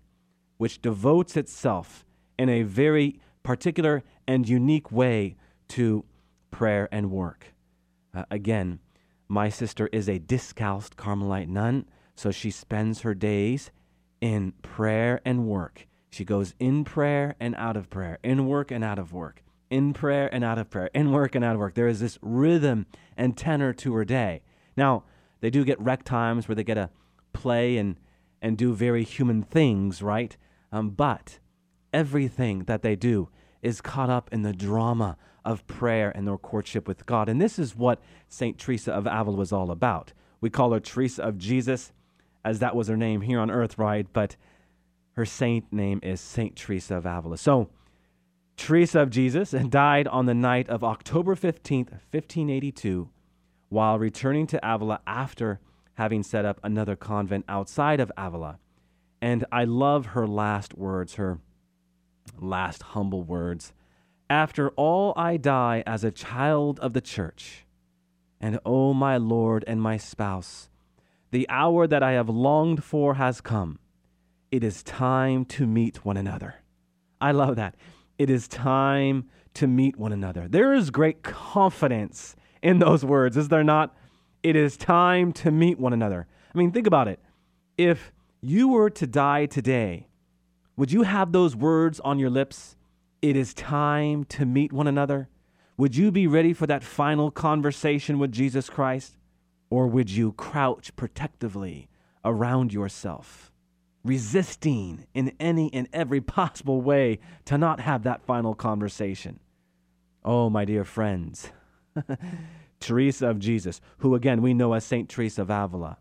which 0.57 0.81
devotes 0.81 1.35
itself 1.35 2.05
in 2.37 2.49
a 2.49 2.63
very 2.63 3.19
particular 3.43 4.03
and 4.27 4.47
unique 4.47 4.91
way 4.91 5.35
to 5.69 6.05
prayer 6.51 6.87
and 6.91 7.11
work. 7.11 7.53
Uh, 8.13 8.23
again, 8.31 8.79
my 9.27 9.49
sister 9.49 9.89
is 9.91 10.07
a 10.07 10.19
Discalced 10.19 10.95
Carmelite 10.95 11.49
nun, 11.49 11.85
so 12.15 12.31
she 12.31 12.49
spends 12.49 13.01
her 13.01 13.13
days 13.13 13.71
in 14.21 14.53
prayer 14.61 15.19
and 15.25 15.45
work. 15.45 15.85
She 16.17 16.25
goes 16.25 16.55
in 16.59 16.83
prayer 16.83 17.35
and 17.39 17.53
out 17.57 17.77
of 17.77 17.91
prayer, 17.91 18.17
in 18.23 18.47
work 18.47 18.71
and 18.71 18.83
out 18.83 18.97
of 18.97 19.13
work, 19.13 19.43
in 19.69 19.93
prayer 19.93 20.27
and 20.33 20.43
out 20.43 20.57
of 20.57 20.67
prayer, 20.67 20.89
in 20.95 21.11
work 21.11 21.35
and 21.35 21.45
out 21.45 21.53
of 21.53 21.59
work. 21.59 21.75
There 21.75 21.87
is 21.87 21.99
this 21.99 22.17
rhythm 22.23 22.87
and 23.15 23.37
tenor 23.37 23.71
to 23.73 23.93
her 23.93 24.03
day. 24.03 24.41
Now, 24.75 25.03
they 25.41 25.51
do 25.51 25.63
get 25.63 25.79
rec 25.79 26.03
times 26.03 26.47
where 26.47 26.55
they 26.55 26.63
get 26.63 26.73
to 26.73 26.89
play 27.33 27.77
and, 27.77 27.99
and 28.41 28.57
do 28.57 28.73
very 28.73 29.03
human 29.03 29.43
things, 29.43 30.01
right? 30.01 30.35
Um, 30.71 30.89
but 30.89 31.37
everything 31.93 32.63
that 32.63 32.81
they 32.81 32.95
do 32.95 33.29
is 33.61 33.79
caught 33.79 34.09
up 34.09 34.33
in 34.33 34.41
the 34.41 34.53
drama 34.53 35.17
of 35.45 35.67
prayer 35.67 36.11
and 36.15 36.27
their 36.27 36.39
courtship 36.39 36.87
with 36.87 37.05
God. 37.05 37.29
And 37.29 37.39
this 37.39 37.59
is 37.59 37.75
what 37.75 38.01
St. 38.27 38.57
Teresa 38.57 38.91
of 38.91 39.05
Avila 39.05 39.37
was 39.37 39.51
all 39.51 39.69
about. 39.69 40.13
We 40.41 40.49
call 40.49 40.71
her 40.71 40.79
Teresa 40.79 41.21
of 41.21 41.37
Jesus, 41.37 41.91
as 42.43 42.57
that 42.57 42.75
was 42.75 42.87
her 42.87 42.97
name 42.97 43.21
here 43.21 43.39
on 43.39 43.51
earth, 43.51 43.77
right? 43.77 44.07
But 44.11 44.35
her 45.17 45.25
saint 45.25 45.73
name 45.73 45.99
is 46.03 46.21
St. 46.21 46.55
Teresa 46.55 46.95
of 46.95 47.07
Avila. 47.07 47.39
So, 47.39 47.71
Teresa 48.55 48.99
of 48.99 49.09
Jesus 49.09 49.49
died 49.69 50.07
on 50.07 50.27
the 50.27 50.35
night 50.35 50.69
of 50.69 50.83
October 50.83 51.35
15th, 51.35 51.89
1582, 52.11 53.09
while 53.69 53.97
returning 53.97 54.45
to 54.45 54.59
Avila 54.63 55.01
after 55.07 55.59
having 55.95 56.21
set 56.21 56.45
up 56.45 56.59
another 56.63 56.95
convent 56.95 57.45
outside 57.49 57.99
of 57.99 58.11
Avila. 58.15 58.59
And 59.19 59.43
I 59.51 59.63
love 59.63 60.07
her 60.07 60.27
last 60.27 60.77
words, 60.77 61.15
her 61.15 61.39
last 62.39 62.83
humble 62.83 63.23
words. 63.23 63.73
After 64.29 64.69
all, 64.71 65.13
I 65.17 65.37
die 65.37 65.81
as 65.87 66.03
a 66.03 66.11
child 66.11 66.79
of 66.79 66.93
the 66.93 67.01
church. 67.01 67.65
And 68.39 68.57
O 68.57 68.89
oh, 68.89 68.93
my 68.93 69.17
Lord 69.17 69.63
and 69.65 69.81
my 69.81 69.97
spouse, 69.97 70.69
the 71.31 71.49
hour 71.49 71.87
that 71.87 72.03
I 72.03 72.11
have 72.11 72.29
longed 72.29 72.83
for 72.83 73.15
has 73.15 73.41
come. 73.41 73.79
It 74.51 74.63
is 74.63 74.83
time 74.83 75.45
to 75.45 75.67
meet 75.67 76.05
one 76.05 76.17
another. 76.17 76.55
I 77.19 77.31
love 77.31 77.55
that. 77.57 77.75
It 78.17 78.29
is 78.29 78.47
time 78.47 79.29
to 79.55 79.67
meet 79.67 79.97
one 79.97 80.11
another. 80.11 80.47
There 80.47 80.73
is 80.73 80.89
great 80.89 81.23
confidence 81.23 82.35
in 82.61 82.79
those 82.79 83.03
words, 83.03 83.37
is 83.37 83.49
there 83.49 83.63
not? 83.63 83.95
It 84.43 84.55
is 84.55 84.77
time 84.77 85.33
to 85.33 85.51
meet 85.51 85.79
one 85.79 85.93
another. 85.93 86.27
I 86.53 86.57
mean, 86.57 86.71
think 86.71 86.87
about 86.87 87.07
it. 87.07 87.19
If 87.77 88.11
you 88.41 88.69
were 88.69 88.89
to 88.91 89.05
die 89.05 89.45
today, 89.45 90.07
would 90.75 90.91
you 90.91 91.03
have 91.03 91.31
those 91.31 91.55
words 91.55 91.99
on 91.99 92.19
your 92.19 92.29
lips? 92.29 92.75
It 93.21 93.35
is 93.35 93.53
time 93.53 94.23
to 94.25 94.45
meet 94.45 94.71
one 94.71 94.87
another. 94.87 95.27
Would 95.75 95.95
you 95.95 96.11
be 96.11 96.27
ready 96.27 96.53
for 96.53 96.67
that 96.67 96.83
final 96.83 97.31
conversation 97.31 98.19
with 98.19 98.31
Jesus 98.31 98.69
Christ? 98.69 99.17
Or 99.69 99.87
would 99.87 100.09
you 100.09 100.31
crouch 100.33 100.95
protectively 100.95 101.89
around 102.23 102.73
yourself, 102.73 103.51
resisting 104.07 105.05
in 105.13 105.33
any 105.39 105.71
and 105.73 105.87
every 105.93 106.21
possible 106.39 106.81
way 106.81 107.19
to 107.45 107.57
not 107.57 107.79
have 107.79 108.03
that 108.03 108.23
final 108.23 108.55
conversation? 108.55 109.39
Oh, 110.23 110.49
my 110.49 110.65
dear 110.65 110.83
friends, 110.83 111.51
Teresa 112.79 113.27
of 113.27 113.39
Jesus, 113.39 113.81
who 113.99 114.15
again 114.15 114.41
we 114.41 114.53
know 114.53 114.73
as 114.73 114.83
Saint 114.83 115.09
Teresa 115.09 115.43
of 115.43 115.49
Avila, 115.49 115.97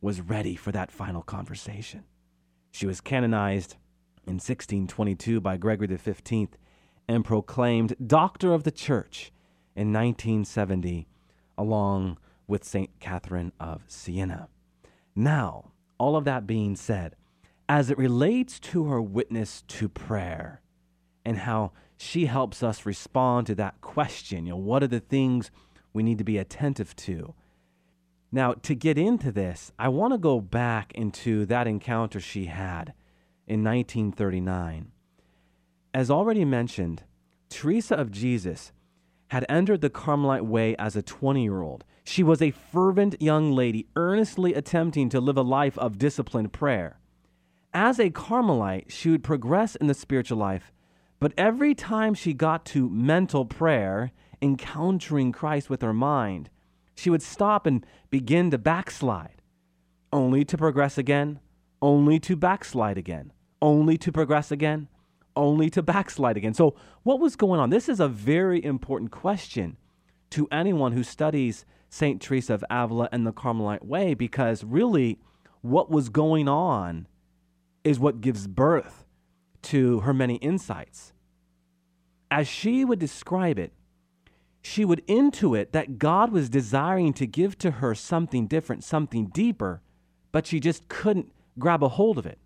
was 0.00 0.20
ready 0.20 0.56
for 0.56 0.72
that 0.72 0.90
final 0.90 1.22
conversation. 1.22 2.04
She 2.70 2.86
was 2.86 3.00
canonized 3.00 3.76
in 4.26 4.34
1622 4.34 5.40
by 5.40 5.56
Gregory 5.56 5.96
XV 5.96 6.48
and 7.08 7.24
proclaimed 7.24 7.96
Doctor 8.04 8.52
of 8.52 8.64
the 8.64 8.70
Church 8.70 9.32
in 9.74 9.92
1970, 9.92 11.06
along 11.58 12.18
with 12.46 12.64
St. 12.64 12.90
Catherine 13.00 13.52
of 13.60 13.82
Siena. 13.86 14.48
Now, 15.14 15.72
all 15.98 16.16
of 16.16 16.24
that 16.24 16.46
being 16.46 16.76
said, 16.76 17.16
as 17.70 17.88
it 17.88 17.96
relates 17.96 18.58
to 18.58 18.86
her 18.86 19.00
witness 19.00 19.62
to 19.68 19.88
prayer 19.88 20.60
and 21.24 21.36
how 21.36 21.70
she 21.96 22.26
helps 22.26 22.64
us 22.64 22.84
respond 22.84 23.46
to 23.46 23.54
that 23.54 23.80
question, 23.80 24.44
you 24.44 24.50
know, 24.50 24.56
what 24.56 24.82
are 24.82 24.88
the 24.88 24.98
things 24.98 25.52
we 25.92 26.02
need 26.02 26.18
to 26.18 26.24
be 26.24 26.36
attentive 26.36 26.96
to? 26.96 27.32
Now, 28.32 28.54
to 28.54 28.74
get 28.74 28.98
into 28.98 29.30
this, 29.30 29.70
I 29.78 29.88
want 29.88 30.12
to 30.12 30.18
go 30.18 30.40
back 30.40 30.90
into 30.96 31.46
that 31.46 31.68
encounter 31.68 32.18
she 32.18 32.46
had 32.46 32.92
in 33.46 33.62
1939. 33.62 34.90
As 35.94 36.10
already 36.10 36.44
mentioned, 36.44 37.04
Teresa 37.50 37.94
of 37.94 38.10
Jesus 38.10 38.72
had 39.28 39.46
entered 39.48 39.80
the 39.80 39.90
Carmelite 39.90 40.44
way 40.44 40.74
as 40.74 40.96
a 40.96 41.02
20 41.02 41.44
year 41.44 41.62
old. 41.62 41.84
She 42.02 42.24
was 42.24 42.42
a 42.42 42.50
fervent 42.50 43.22
young 43.22 43.52
lady, 43.52 43.86
earnestly 43.94 44.54
attempting 44.54 45.08
to 45.10 45.20
live 45.20 45.36
a 45.36 45.42
life 45.42 45.78
of 45.78 45.98
disciplined 45.98 46.52
prayer. 46.52 46.99
As 47.72 48.00
a 48.00 48.10
Carmelite, 48.10 48.90
she 48.90 49.10
would 49.10 49.22
progress 49.22 49.76
in 49.76 49.86
the 49.86 49.94
spiritual 49.94 50.38
life, 50.38 50.72
but 51.20 51.32
every 51.38 51.74
time 51.74 52.14
she 52.14 52.32
got 52.32 52.64
to 52.66 52.88
mental 52.90 53.44
prayer, 53.44 54.12
encountering 54.42 55.32
Christ 55.32 55.70
with 55.70 55.82
her 55.82 55.92
mind, 55.92 56.50
she 56.94 57.10
would 57.10 57.22
stop 57.22 57.66
and 57.66 57.84
begin 58.10 58.50
to 58.50 58.58
backslide, 58.58 59.42
only 60.12 60.44
to 60.44 60.56
progress 60.56 60.98
again, 60.98 61.40
only 61.80 62.18
to 62.20 62.36
backslide 62.36 62.98
again 62.98 63.32
only 63.62 63.98
to 63.98 64.12
progress 64.12 64.50
again, 64.50 64.88
only 65.36 65.70
to 65.70 65.82
backslide 65.82 66.36
again. 66.36 66.54
So, 66.54 66.74
what 67.02 67.20
was 67.20 67.36
going 67.36 67.60
on? 67.60 67.70
This 67.70 67.88
is 67.88 68.00
a 68.00 68.08
very 68.08 68.62
important 68.62 69.10
question 69.10 69.76
to 70.30 70.48
anyone 70.50 70.92
who 70.92 71.02
studies 71.02 71.64
St. 71.88 72.20
Teresa 72.20 72.54
of 72.54 72.64
Avila 72.70 73.08
and 73.12 73.26
the 73.26 73.32
Carmelite 73.32 73.84
Way 73.84 74.14
because 74.14 74.64
really 74.64 75.18
what 75.60 75.90
was 75.90 76.08
going 76.08 76.48
on 76.48 77.06
is 77.84 77.98
what 77.98 78.20
gives 78.20 78.46
birth 78.46 79.04
to 79.62 80.00
her 80.00 80.14
many 80.14 80.36
insights. 80.36 81.12
As 82.30 82.46
she 82.46 82.84
would 82.84 82.98
describe 82.98 83.58
it, 83.58 83.72
she 84.62 84.84
would 84.84 85.06
intuit 85.06 85.72
that 85.72 85.98
God 85.98 86.32
was 86.32 86.50
desiring 86.50 87.12
to 87.14 87.26
give 87.26 87.56
to 87.58 87.72
her 87.72 87.94
something 87.94 88.46
different, 88.46 88.84
something 88.84 89.26
deeper, 89.26 89.80
but 90.32 90.46
she 90.46 90.60
just 90.60 90.88
couldn't 90.88 91.32
grab 91.58 91.82
a 91.82 91.88
hold 91.88 92.18
of 92.18 92.26
it. 92.26 92.38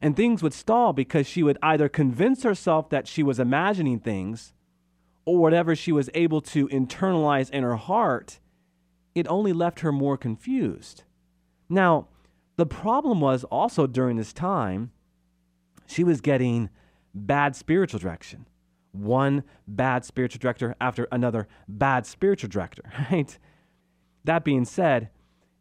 And 0.00 0.14
things 0.14 0.42
would 0.42 0.52
stall 0.52 0.92
because 0.92 1.26
she 1.26 1.42
would 1.42 1.58
either 1.62 1.88
convince 1.88 2.42
herself 2.42 2.90
that 2.90 3.08
she 3.08 3.22
was 3.22 3.38
imagining 3.38 4.00
things 4.00 4.52
or 5.24 5.38
whatever 5.38 5.74
she 5.74 5.92
was 5.92 6.10
able 6.14 6.40
to 6.40 6.68
internalize 6.68 7.50
in 7.50 7.62
her 7.62 7.76
heart, 7.76 8.38
it 9.14 9.26
only 9.28 9.52
left 9.52 9.80
her 9.80 9.92
more 9.92 10.16
confused. 10.16 11.04
Now, 11.68 12.08
the 12.56 12.66
problem 12.66 13.20
was 13.20 13.44
also 13.44 13.86
during 13.86 14.16
this 14.16 14.32
time, 14.32 14.90
she 15.86 16.02
was 16.02 16.20
getting 16.20 16.70
bad 17.14 17.54
spiritual 17.54 18.00
direction. 18.00 18.46
One 18.92 19.44
bad 19.68 20.04
spiritual 20.04 20.40
director 20.40 20.74
after 20.80 21.06
another 21.12 21.48
bad 21.68 22.06
spiritual 22.06 22.48
director, 22.48 22.82
right? 23.10 23.38
That 24.24 24.44
being 24.44 24.64
said, 24.64 25.10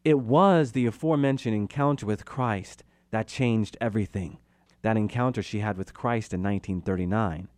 it 0.03 0.19
was 0.19 0.71
the 0.71 0.85
aforementioned 0.85 1.55
encounter 1.55 2.05
with 2.05 2.25
Christ 2.25 2.83
that 3.11 3.27
changed 3.27 3.77
everything. 3.81 4.39
That 4.81 4.97
encounter 4.97 5.41
she 5.41 5.59
had 5.59 5.77
with 5.77 5.93
Christ 5.93 6.33
in 6.33 6.41
1939. 6.43 7.49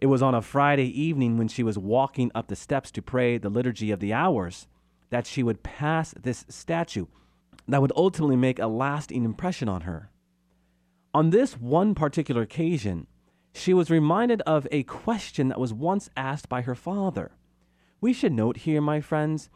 It 0.00 0.06
was 0.06 0.22
on 0.22 0.34
a 0.34 0.42
Friday 0.42 0.88
evening 1.00 1.38
when 1.38 1.48
she 1.48 1.62
was 1.62 1.78
walking 1.78 2.30
up 2.34 2.48
the 2.48 2.56
steps 2.56 2.90
to 2.90 3.02
pray 3.02 3.38
the 3.38 3.48
Liturgy 3.48 3.90
of 3.90 4.00
the 4.00 4.12
Hours 4.12 4.66
that 5.10 5.26
she 5.26 5.42
would 5.42 5.62
pass 5.62 6.12
this 6.20 6.44
statue 6.48 7.06
that 7.68 7.80
would 7.80 7.92
ultimately 7.96 8.36
make 8.36 8.58
a 8.58 8.66
lasting 8.66 9.24
impression 9.24 9.68
on 9.68 9.82
her. 9.82 10.10
On 11.12 11.30
this 11.30 11.54
one 11.54 11.94
particular 11.94 12.42
occasion, 12.42 13.06
she 13.52 13.72
was 13.72 13.90
reminded 13.90 14.42
of 14.42 14.66
a 14.72 14.82
question 14.82 15.48
that 15.48 15.60
was 15.60 15.72
once 15.72 16.10
asked 16.16 16.48
by 16.48 16.62
her 16.62 16.74
father. 16.74 17.32
We 18.00 18.12
should 18.12 18.32
note 18.32 18.58
here, 18.58 18.80
my 18.80 19.00
friends, 19.00 19.48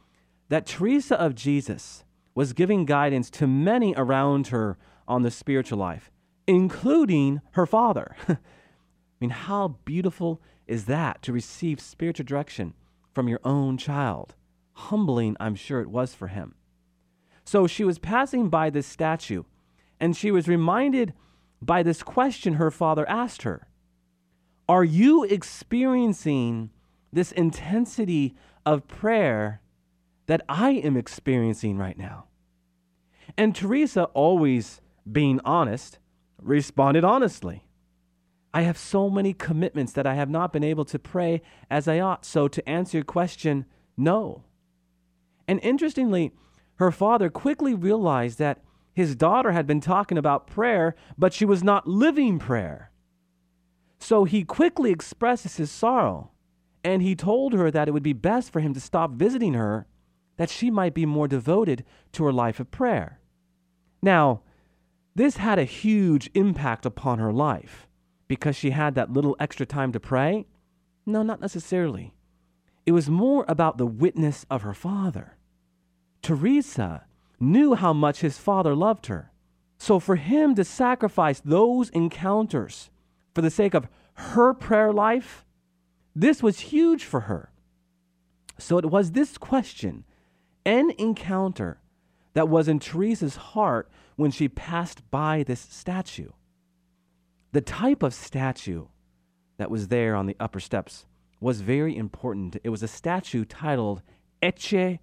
that 0.48 0.66
Teresa 0.66 1.20
of 1.20 1.34
Jesus 1.34 2.04
was 2.34 2.52
giving 2.52 2.84
guidance 2.84 3.28
to 3.30 3.46
many 3.46 3.92
around 3.96 4.48
her 4.48 4.78
on 5.08 5.22
the 5.22 5.30
spiritual 5.30 5.78
life, 5.78 6.10
including 6.46 7.40
her 7.52 7.66
father. 7.66 8.14
I 8.28 8.36
mean, 9.20 9.30
how 9.30 9.78
beautiful 9.84 10.40
is 10.68 10.84
that 10.84 11.20
to 11.22 11.32
receive 11.32 11.80
spiritual 11.80 12.24
direction 12.24 12.74
from 13.12 13.26
your 13.26 13.40
own 13.42 13.76
child? 13.76 14.36
Humbling, 14.74 15.36
I'm 15.40 15.56
sure 15.56 15.80
it 15.80 15.90
was 15.90 16.14
for 16.14 16.28
him. 16.28 16.54
So 17.48 17.66
she 17.66 17.82
was 17.82 17.98
passing 17.98 18.50
by 18.50 18.68
this 18.68 18.86
statue, 18.86 19.44
and 19.98 20.14
she 20.14 20.30
was 20.30 20.48
reminded 20.48 21.14
by 21.62 21.82
this 21.82 22.02
question 22.02 22.54
her 22.54 22.70
father 22.70 23.08
asked 23.08 23.40
her 23.40 23.68
Are 24.68 24.84
you 24.84 25.24
experiencing 25.24 26.68
this 27.10 27.32
intensity 27.32 28.36
of 28.66 28.86
prayer 28.86 29.62
that 30.26 30.42
I 30.46 30.72
am 30.72 30.94
experiencing 30.94 31.78
right 31.78 31.96
now? 31.96 32.26
And 33.34 33.56
Teresa, 33.56 34.04
always 34.12 34.82
being 35.10 35.40
honest, 35.42 36.00
responded 36.42 37.02
honestly. 37.02 37.64
I 38.52 38.60
have 38.60 38.76
so 38.76 39.08
many 39.08 39.32
commitments 39.32 39.94
that 39.94 40.06
I 40.06 40.16
have 40.16 40.28
not 40.28 40.52
been 40.52 40.64
able 40.64 40.84
to 40.84 40.98
pray 40.98 41.40
as 41.70 41.88
I 41.88 41.98
ought. 41.98 42.26
So, 42.26 42.46
to 42.46 42.68
answer 42.68 42.98
your 42.98 43.04
question, 43.06 43.64
no. 43.96 44.44
And 45.46 45.60
interestingly, 45.62 46.32
her 46.78 46.90
father 46.90 47.28
quickly 47.28 47.74
realized 47.74 48.38
that 48.38 48.62
his 48.94 49.14
daughter 49.14 49.52
had 49.52 49.66
been 49.66 49.80
talking 49.80 50.18
about 50.18 50.46
prayer, 50.46 50.94
but 51.16 51.32
she 51.32 51.44
was 51.44 51.62
not 51.62 51.86
living 51.86 52.38
prayer. 52.38 52.90
So 53.98 54.24
he 54.24 54.44
quickly 54.44 54.90
expresses 54.90 55.56
his 55.56 55.70
sorrow, 55.70 56.30
and 56.82 57.02
he 57.02 57.14
told 57.14 57.52
her 57.52 57.70
that 57.70 57.88
it 57.88 57.92
would 57.92 58.02
be 58.02 58.12
best 58.12 58.52
for 58.52 58.60
him 58.60 58.74
to 58.74 58.80
stop 58.80 59.12
visiting 59.12 59.54
her, 59.54 59.86
that 60.36 60.50
she 60.50 60.70
might 60.70 60.94
be 60.94 61.06
more 61.06 61.28
devoted 61.28 61.84
to 62.12 62.24
her 62.24 62.32
life 62.32 62.60
of 62.60 62.70
prayer. 62.70 63.20
Now, 64.02 64.42
this 65.14 65.38
had 65.38 65.58
a 65.58 65.64
huge 65.64 66.30
impact 66.34 66.86
upon 66.86 67.18
her 67.18 67.32
life 67.32 67.88
because 68.28 68.54
she 68.54 68.70
had 68.70 68.94
that 68.94 69.12
little 69.12 69.36
extra 69.40 69.66
time 69.66 69.90
to 69.92 70.00
pray. 70.00 70.46
No, 71.04 71.22
not 71.22 71.40
necessarily. 71.40 72.14
It 72.86 72.92
was 72.92 73.10
more 73.10 73.44
about 73.48 73.78
the 73.78 73.86
witness 73.86 74.46
of 74.48 74.62
her 74.62 74.74
father. 74.74 75.37
Teresa 76.28 77.06
knew 77.40 77.72
how 77.72 77.94
much 77.94 78.20
his 78.20 78.36
father 78.36 78.74
loved 78.74 79.06
her. 79.06 79.32
So 79.78 79.98
for 79.98 80.16
him 80.16 80.54
to 80.56 80.62
sacrifice 80.62 81.40
those 81.40 81.88
encounters 81.88 82.90
for 83.34 83.40
the 83.40 83.50
sake 83.50 83.72
of 83.72 83.88
her 84.12 84.52
prayer 84.52 84.92
life, 84.92 85.46
this 86.14 86.42
was 86.42 86.60
huge 86.60 87.02
for 87.02 87.20
her. 87.20 87.50
So 88.58 88.76
it 88.76 88.90
was 88.90 89.12
this 89.12 89.38
question, 89.38 90.04
an 90.66 90.92
encounter, 90.98 91.80
that 92.34 92.50
was 92.50 92.68
in 92.68 92.78
Teresa's 92.78 93.36
heart 93.36 93.88
when 94.16 94.30
she 94.30 94.50
passed 94.50 95.10
by 95.10 95.44
this 95.44 95.60
statue. 95.60 96.32
The 97.52 97.62
type 97.62 98.02
of 98.02 98.12
statue 98.12 98.88
that 99.56 99.70
was 99.70 99.88
there 99.88 100.14
on 100.14 100.26
the 100.26 100.36
upper 100.38 100.60
steps 100.60 101.06
was 101.40 101.62
very 101.62 101.96
important. 101.96 102.58
It 102.62 102.68
was 102.68 102.82
a 102.82 102.88
statue 102.88 103.46
titled 103.46 104.02
Ecce 104.42 104.98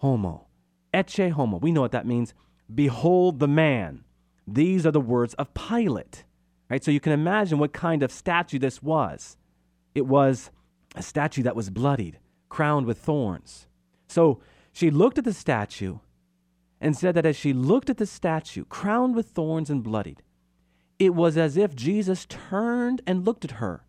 Homo. 0.00 0.48
Ecce 0.92 1.30
Homo. 1.32 1.58
We 1.58 1.72
know 1.72 1.80
what 1.80 1.92
that 1.92 2.06
means. 2.06 2.34
Behold 2.72 3.38
the 3.38 3.48
man. 3.48 4.04
These 4.46 4.86
are 4.86 4.90
the 4.90 5.00
words 5.00 5.34
of 5.34 5.54
Pilate. 5.54 6.24
Right? 6.68 6.82
So 6.84 6.90
you 6.90 7.00
can 7.00 7.12
imagine 7.12 7.58
what 7.58 7.72
kind 7.72 8.02
of 8.02 8.12
statue 8.12 8.58
this 8.58 8.82
was. 8.82 9.36
It 9.94 10.06
was 10.06 10.50
a 10.94 11.02
statue 11.02 11.42
that 11.42 11.56
was 11.56 11.70
bloodied, 11.70 12.18
crowned 12.48 12.86
with 12.86 12.98
thorns. 12.98 13.66
So 14.08 14.40
she 14.72 14.90
looked 14.90 15.18
at 15.18 15.24
the 15.24 15.32
statue 15.32 15.98
and 16.80 16.96
said 16.96 17.14
that 17.14 17.26
as 17.26 17.36
she 17.36 17.52
looked 17.52 17.90
at 17.90 17.98
the 17.98 18.06
statue, 18.06 18.64
crowned 18.64 19.14
with 19.14 19.30
thorns 19.30 19.68
and 19.68 19.82
bloodied, 19.82 20.22
it 20.98 21.14
was 21.14 21.36
as 21.36 21.56
if 21.56 21.74
Jesus 21.74 22.26
turned 22.26 23.02
and 23.06 23.24
looked 23.24 23.44
at 23.44 23.52
her 23.52 23.84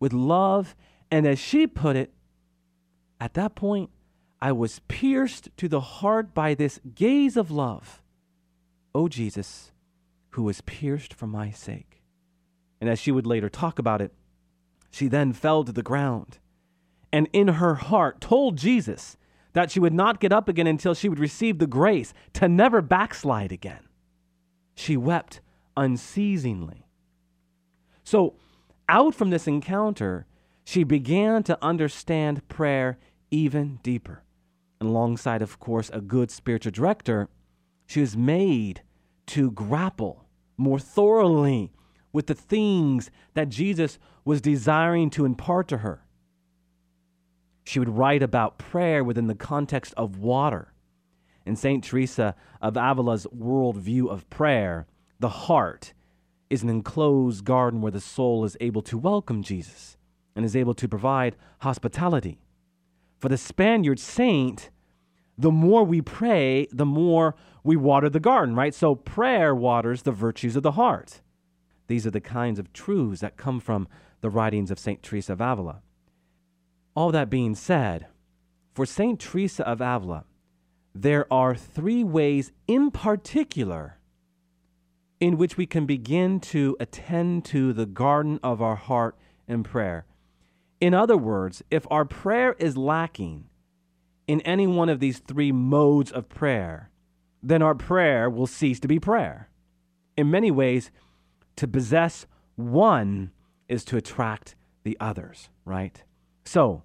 with 0.00 0.12
love. 0.12 0.74
And 1.10 1.26
as 1.26 1.38
she 1.38 1.66
put 1.66 1.96
it, 1.96 2.12
at 3.20 3.34
that 3.34 3.54
point, 3.54 3.90
I 4.40 4.52
was 4.52 4.80
pierced 4.88 5.48
to 5.56 5.68
the 5.68 5.80
heart 5.80 6.34
by 6.34 6.54
this 6.54 6.80
gaze 6.94 7.36
of 7.36 7.50
love. 7.50 8.02
O 8.94 9.08
Jesus, 9.08 9.72
who 10.30 10.42
was 10.42 10.60
pierced 10.62 11.14
for 11.14 11.26
my 11.26 11.50
sake. 11.50 12.02
And 12.80 12.90
as 12.90 12.98
she 12.98 13.10
would 13.10 13.26
later 13.26 13.48
talk 13.48 13.78
about 13.78 14.02
it, 14.02 14.12
she 14.90 15.08
then 15.08 15.32
fell 15.32 15.64
to 15.64 15.72
the 15.72 15.82
ground 15.82 16.38
and 17.16 17.28
in 17.32 17.48
her 17.48 17.76
heart 17.76 18.20
told 18.20 18.58
Jesus 18.58 19.16
that 19.54 19.70
she 19.70 19.80
would 19.80 19.94
not 19.94 20.20
get 20.20 20.34
up 20.34 20.50
again 20.50 20.66
until 20.66 20.92
she 20.92 21.08
would 21.08 21.18
receive 21.18 21.58
the 21.58 21.66
grace 21.66 22.12
to 22.34 22.46
never 22.46 22.82
backslide 22.82 23.52
again. 23.52 23.88
She 24.74 24.98
wept 24.98 25.40
unceasingly. 25.78 26.86
So, 28.04 28.34
out 28.86 29.14
from 29.14 29.30
this 29.30 29.46
encounter, 29.46 30.26
she 30.62 30.84
began 30.84 31.42
to 31.44 31.58
understand 31.64 32.46
prayer 32.48 32.98
even 33.30 33.80
deeper 33.82 34.22
alongside, 34.80 35.42
of 35.42 35.58
course, 35.58 35.90
a 35.92 36.00
good 36.00 36.30
spiritual 36.30 36.72
director, 36.72 37.28
she 37.86 38.00
was 38.00 38.16
made 38.16 38.82
to 39.26 39.50
grapple 39.50 40.26
more 40.56 40.78
thoroughly 40.78 41.72
with 42.12 42.26
the 42.26 42.34
things 42.34 43.10
that 43.34 43.48
Jesus 43.48 43.98
was 44.24 44.40
desiring 44.40 45.10
to 45.10 45.24
impart 45.24 45.68
to 45.68 45.78
her. 45.78 46.02
She 47.64 47.78
would 47.78 47.88
write 47.88 48.22
about 48.22 48.58
prayer 48.58 49.02
within 49.02 49.26
the 49.26 49.34
context 49.34 49.92
of 49.96 50.18
water. 50.18 50.72
In 51.44 51.56
St. 51.56 51.82
Teresa 51.82 52.34
of 52.60 52.76
Avila's 52.76 53.26
worldview 53.36 54.08
of 54.08 54.28
prayer, 54.30 54.86
the 55.20 55.28
heart 55.28 55.92
is 56.48 56.62
an 56.62 56.68
enclosed 56.68 57.44
garden 57.44 57.80
where 57.80 57.92
the 57.92 58.00
soul 58.00 58.44
is 58.44 58.56
able 58.60 58.82
to 58.82 58.98
welcome 58.98 59.42
Jesus 59.42 59.96
and 60.34 60.44
is 60.44 60.54
able 60.54 60.74
to 60.74 60.88
provide 60.88 61.36
hospitality. 61.60 62.38
For 63.18 63.28
the 63.28 63.38
Spaniard 63.38 63.98
saint, 63.98 64.70
the 65.38 65.50
more 65.50 65.84
we 65.84 66.00
pray, 66.00 66.66
the 66.72 66.86
more 66.86 67.34
we 67.62 67.76
water 67.76 68.08
the 68.08 68.20
garden, 68.20 68.54
right? 68.54 68.74
So 68.74 68.94
prayer 68.94 69.54
waters 69.54 70.02
the 70.02 70.12
virtues 70.12 70.56
of 70.56 70.62
the 70.62 70.72
heart. 70.72 71.20
These 71.88 72.06
are 72.06 72.10
the 72.10 72.20
kinds 72.20 72.58
of 72.58 72.72
truths 72.72 73.20
that 73.20 73.36
come 73.36 73.60
from 73.60 73.88
the 74.20 74.30
writings 74.30 74.70
of 74.70 74.78
St. 74.78 75.02
Teresa 75.02 75.34
of 75.34 75.40
Avila. 75.40 75.82
All 76.94 77.12
that 77.12 77.30
being 77.30 77.54
said, 77.54 78.06
for 78.72 78.86
St. 78.86 79.20
Teresa 79.20 79.66
of 79.66 79.80
Avila, 79.80 80.24
there 80.94 81.30
are 81.32 81.54
three 81.54 82.02
ways 82.02 82.52
in 82.66 82.90
particular 82.90 83.98
in 85.20 85.36
which 85.36 85.56
we 85.56 85.66
can 85.66 85.86
begin 85.86 86.40
to 86.40 86.76
attend 86.80 87.44
to 87.46 87.72
the 87.72 87.86
garden 87.86 88.38
of 88.42 88.60
our 88.60 88.76
heart 88.76 89.16
in 89.48 89.62
prayer. 89.62 90.04
In 90.80 90.92
other 90.92 91.16
words, 91.16 91.62
if 91.70 91.86
our 91.90 92.04
prayer 92.04 92.54
is 92.58 92.76
lacking 92.76 93.48
in 94.26 94.40
any 94.42 94.66
one 94.66 94.88
of 94.88 95.00
these 95.00 95.20
three 95.20 95.52
modes 95.52 96.12
of 96.12 96.28
prayer, 96.28 96.90
then 97.42 97.62
our 97.62 97.74
prayer 97.74 98.28
will 98.28 98.46
cease 98.46 98.80
to 98.80 98.88
be 98.88 98.98
prayer. 98.98 99.48
In 100.16 100.30
many 100.30 100.50
ways, 100.50 100.90
to 101.56 101.66
possess 101.66 102.26
one 102.56 103.30
is 103.68 103.84
to 103.86 103.96
attract 103.96 104.54
the 104.84 104.96
others, 105.00 105.48
right? 105.64 106.02
So, 106.44 106.82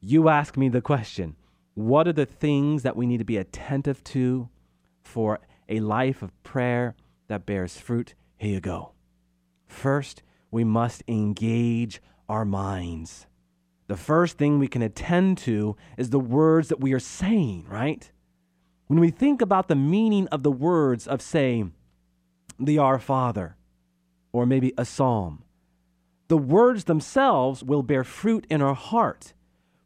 you 0.00 0.28
ask 0.28 0.56
me 0.56 0.68
the 0.68 0.80
question 0.80 1.36
what 1.74 2.08
are 2.08 2.12
the 2.12 2.26
things 2.26 2.82
that 2.82 2.96
we 2.96 3.06
need 3.06 3.18
to 3.18 3.24
be 3.24 3.36
attentive 3.36 4.02
to 4.04 4.48
for 5.04 5.38
a 5.68 5.78
life 5.78 6.22
of 6.22 6.42
prayer 6.42 6.96
that 7.28 7.46
bears 7.46 7.76
fruit? 7.76 8.14
Here 8.36 8.54
you 8.54 8.60
go. 8.60 8.92
First, 9.68 10.22
we 10.50 10.64
must 10.64 11.04
engage 11.06 12.02
our 12.28 12.44
minds 12.44 13.27
the 13.88 13.96
first 13.96 14.38
thing 14.38 14.58
we 14.58 14.68
can 14.68 14.82
attend 14.82 15.38
to 15.38 15.76
is 15.96 16.10
the 16.10 16.20
words 16.20 16.68
that 16.68 16.80
we 16.80 16.92
are 16.92 17.00
saying, 17.00 17.66
right? 17.68 18.10
When 18.86 19.00
we 19.00 19.10
think 19.10 19.42
about 19.42 19.68
the 19.68 19.74
meaning 19.74 20.28
of 20.28 20.42
the 20.42 20.52
words 20.52 21.06
of, 21.06 21.20
say, 21.20 21.64
the 22.58 22.78
Our 22.78 22.98
Father, 22.98 23.56
or 24.32 24.46
maybe 24.46 24.72
a 24.78 24.84
psalm, 24.84 25.42
the 26.28 26.38
words 26.38 26.84
themselves 26.84 27.64
will 27.64 27.82
bear 27.82 28.04
fruit 28.04 28.46
in 28.50 28.60
our 28.60 28.74
heart 28.74 29.32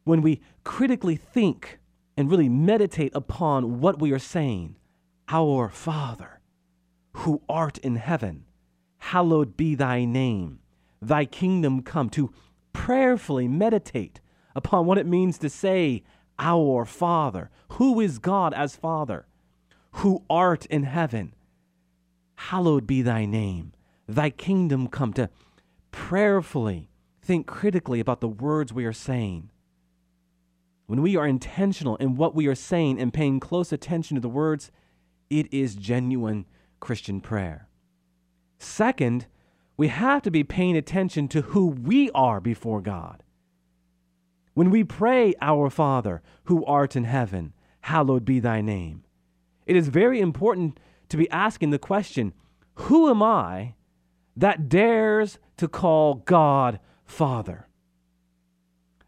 when 0.03 0.21
we 0.21 0.41
critically 0.65 1.15
think 1.15 1.79
and 2.17 2.29
really 2.29 2.49
meditate 2.49 3.11
upon 3.15 3.79
what 3.79 3.99
we 3.99 4.11
are 4.11 4.19
saying. 4.19 4.75
Our 5.29 5.69
Father, 5.69 6.41
who 7.13 7.41
art 7.47 7.77
in 7.77 7.95
heaven, 7.95 8.43
hallowed 8.97 9.55
be 9.55 9.75
thy 9.75 10.03
name. 10.03 10.59
Thy 11.01 11.25
kingdom 11.25 11.81
come. 11.81 12.09
To 12.11 12.33
prayerfully 12.73 13.47
meditate 13.47 14.19
upon 14.55 14.85
what 14.85 14.97
it 14.97 15.05
means 15.05 15.37
to 15.39 15.49
say, 15.49 16.03
Our 16.39 16.85
Father. 16.85 17.49
Who 17.69 17.99
is 17.99 18.19
God 18.19 18.53
as 18.53 18.75
Father? 18.75 19.25
Who 19.97 20.23
art 20.29 20.65
in 20.65 20.83
heaven? 20.83 21.33
Hallowed 22.35 22.85
be 22.85 23.01
thy 23.01 23.25
name. 23.25 23.73
Thy 24.07 24.29
kingdom 24.29 24.87
come. 24.87 25.13
To 25.13 25.29
prayerfully 25.91 26.89
think 27.21 27.47
critically 27.47 27.99
about 27.99 28.19
the 28.19 28.27
words 28.27 28.73
we 28.73 28.85
are 28.85 28.93
saying, 28.93 29.49
when 30.87 31.01
we 31.01 31.15
are 31.15 31.25
intentional 31.25 31.95
in 31.95 32.15
what 32.15 32.35
we 32.35 32.47
are 32.47 32.55
saying 32.55 32.99
and 32.99 33.13
paying 33.13 33.39
close 33.39 33.71
attention 33.71 34.15
to 34.15 34.21
the 34.21 34.27
words, 34.27 34.69
it 35.29 35.51
is 35.53 35.75
genuine 35.75 36.45
Christian 36.79 37.21
prayer. 37.21 37.67
Second, 38.59 39.27
we 39.75 39.87
have 39.87 40.21
to 40.21 40.31
be 40.31 40.43
paying 40.43 40.77
attention 40.77 41.27
to 41.29 41.41
who 41.41 41.67
we 41.67 42.11
are 42.11 42.39
before 42.39 42.81
God. 42.81 43.23
When 44.53 44.69
we 44.69 44.83
pray, 44.83 45.33
Our 45.41 45.69
Father, 45.69 46.21
who 46.43 46.63
art 46.65 46.95
in 46.95 47.05
heaven, 47.05 47.53
hallowed 47.81 48.23
be 48.23 48.39
thy 48.39 48.61
name, 48.61 49.03
it 49.65 49.75
is 49.75 49.87
very 49.87 50.19
important 50.19 50.79
to 51.09 51.17
be 51.17 51.29
asking 51.31 51.71
the 51.71 51.79
question 51.79 52.33
Who 52.75 53.09
am 53.09 53.23
I 53.23 53.75
that 54.35 54.69
dares 54.69 55.39
to 55.57 55.67
call 55.67 56.15
God 56.15 56.79
Father? 57.05 57.67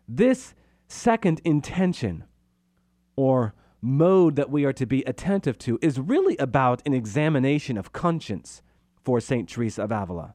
This 0.08 0.54
second 0.88 1.42
intention 1.44 2.26
or 3.16 3.54
mode 3.82 4.36
that 4.36 4.50
we 4.50 4.66
are 4.66 4.74
to 4.74 4.86
be 4.86 5.04
attentive 5.04 5.58
to 5.60 5.78
is 5.82 6.00
really 6.00 6.38
about 6.38 6.82
an 6.86 6.94
examination 6.94 7.78
of 7.78 7.94
conscience 7.94 8.62
for 9.04 9.20
St. 9.20 9.48
Teresa 9.48 9.84
of 9.84 9.92
Avila. 9.92 10.34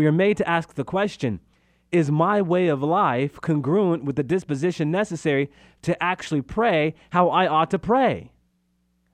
We 0.00 0.06
are 0.06 0.12
made 0.12 0.38
to 0.38 0.48
ask 0.48 0.72
the 0.72 0.82
question 0.82 1.40
Is 1.92 2.10
my 2.10 2.40
way 2.40 2.68
of 2.68 2.82
life 2.82 3.38
congruent 3.42 4.02
with 4.02 4.16
the 4.16 4.22
disposition 4.22 4.90
necessary 4.90 5.50
to 5.82 6.02
actually 6.02 6.40
pray 6.40 6.94
how 7.10 7.28
I 7.28 7.46
ought 7.46 7.70
to 7.72 7.78
pray? 7.78 8.32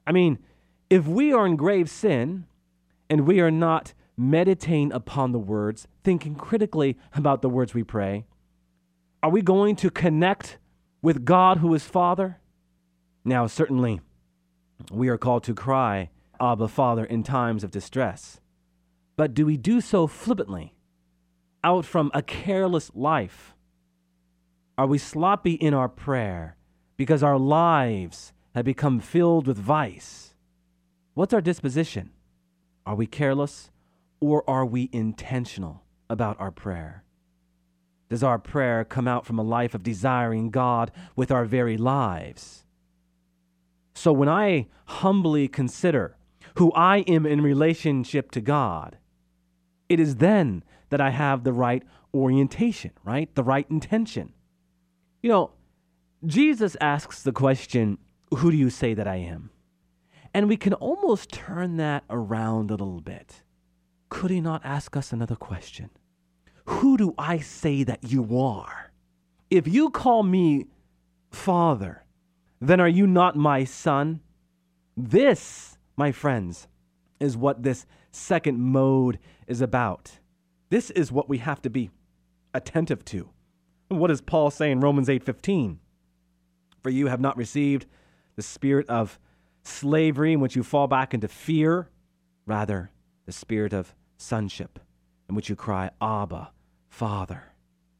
I 0.06 0.12
mean, 0.12 0.38
if 0.88 1.04
we 1.04 1.32
are 1.32 1.44
in 1.44 1.56
grave 1.56 1.90
sin 1.90 2.46
and 3.10 3.26
we 3.26 3.40
are 3.40 3.50
not 3.50 3.94
meditating 4.16 4.92
upon 4.92 5.32
the 5.32 5.40
words, 5.40 5.88
thinking 6.04 6.36
critically 6.36 6.96
about 7.14 7.42
the 7.42 7.50
words 7.50 7.74
we 7.74 7.82
pray, 7.82 8.24
are 9.24 9.30
we 9.30 9.42
going 9.42 9.74
to 9.74 9.90
connect 9.90 10.58
with 11.02 11.24
God 11.24 11.58
who 11.58 11.74
is 11.74 11.82
Father? 11.82 12.38
Now, 13.24 13.48
certainly, 13.48 14.02
we 14.92 15.08
are 15.08 15.18
called 15.18 15.42
to 15.42 15.52
cry, 15.52 16.10
Abba, 16.40 16.68
Father, 16.68 17.04
in 17.04 17.24
times 17.24 17.64
of 17.64 17.72
distress. 17.72 18.40
But 19.16 19.34
do 19.34 19.46
we 19.46 19.56
do 19.56 19.80
so 19.80 20.06
flippantly, 20.06 20.75
out 21.66 21.84
from 21.84 22.12
a 22.14 22.22
careless 22.22 22.92
life? 22.94 23.56
Are 24.78 24.86
we 24.86 24.98
sloppy 24.98 25.54
in 25.54 25.74
our 25.74 25.88
prayer 25.88 26.56
because 26.96 27.24
our 27.24 27.38
lives 27.38 28.32
have 28.54 28.64
become 28.64 29.00
filled 29.00 29.48
with 29.48 29.58
vice? 29.58 30.34
What's 31.14 31.34
our 31.34 31.40
disposition? 31.40 32.10
Are 32.86 32.94
we 32.94 33.08
careless 33.08 33.72
or 34.20 34.48
are 34.48 34.64
we 34.64 34.88
intentional 34.92 35.82
about 36.08 36.38
our 36.38 36.52
prayer? 36.52 37.02
Does 38.08 38.22
our 38.22 38.38
prayer 38.38 38.84
come 38.84 39.08
out 39.08 39.26
from 39.26 39.40
a 39.40 39.42
life 39.42 39.74
of 39.74 39.82
desiring 39.82 40.50
God 40.50 40.92
with 41.16 41.32
our 41.32 41.44
very 41.44 41.76
lives? 41.76 42.64
So 43.92 44.12
when 44.12 44.28
I 44.28 44.68
humbly 44.84 45.48
consider 45.48 46.16
who 46.58 46.70
I 46.74 46.98
am 47.08 47.26
in 47.26 47.40
relationship 47.40 48.30
to 48.32 48.40
God, 48.40 48.98
it 49.88 49.98
is 49.98 50.16
then 50.16 50.62
that 50.90 51.00
I 51.00 51.10
have 51.10 51.44
the 51.44 51.52
right 51.52 51.82
orientation, 52.14 52.92
right? 53.04 53.34
The 53.34 53.44
right 53.44 53.66
intention. 53.70 54.32
You 55.22 55.30
know, 55.30 55.50
Jesus 56.24 56.76
asks 56.80 57.22
the 57.22 57.32
question, 57.32 57.98
Who 58.34 58.50
do 58.50 58.56
you 58.56 58.70
say 58.70 58.94
that 58.94 59.06
I 59.06 59.16
am? 59.16 59.50
And 60.32 60.48
we 60.48 60.56
can 60.56 60.74
almost 60.74 61.32
turn 61.32 61.76
that 61.76 62.04
around 62.10 62.70
a 62.70 62.74
little 62.74 63.00
bit. 63.00 63.42
Could 64.08 64.30
he 64.30 64.40
not 64.40 64.62
ask 64.64 64.96
us 64.96 65.12
another 65.12 65.36
question? 65.36 65.90
Who 66.66 66.96
do 66.96 67.14
I 67.16 67.38
say 67.38 67.84
that 67.84 68.04
you 68.04 68.38
are? 68.38 68.92
If 69.50 69.68
you 69.68 69.90
call 69.90 70.22
me 70.22 70.66
Father, 71.30 72.04
then 72.60 72.80
are 72.80 72.88
you 72.88 73.06
not 73.06 73.36
my 73.36 73.64
son? 73.64 74.20
This, 74.96 75.78
my 75.96 76.12
friends, 76.12 76.68
is 77.20 77.36
what 77.36 77.62
this 77.62 77.86
second 78.10 78.60
mode 78.60 79.18
is 79.46 79.60
about. 79.60 80.18
This 80.68 80.90
is 80.90 81.12
what 81.12 81.28
we 81.28 81.38
have 81.38 81.62
to 81.62 81.70
be 81.70 81.90
attentive 82.52 83.04
to. 83.06 83.30
What 83.88 84.08
does 84.08 84.20
Paul 84.20 84.50
say 84.50 84.70
in 84.70 84.80
Romans 84.80 85.08
8:15? 85.08 85.78
For 86.82 86.90
you 86.90 87.06
have 87.06 87.20
not 87.20 87.36
received 87.36 87.86
the 88.34 88.42
spirit 88.42 88.88
of 88.88 89.18
slavery 89.62 90.32
in 90.32 90.40
which 90.40 90.56
you 90.56 90.62
fall 90.62 90.86
back 90.86 91.14
into 91.14 91.28
fear, 91.28 91.88
rather 92.46 92.90
the 93.26 93.32
spirit 93.32 93.72
of 93.72 93.94
sonship 94.16 94.78
in 95.28 95.34
which 95.34 95.48
you 95.48 95.56
cry, 95.56 95.90
Abba, 96.00 96.52
Father. 96.88 97.52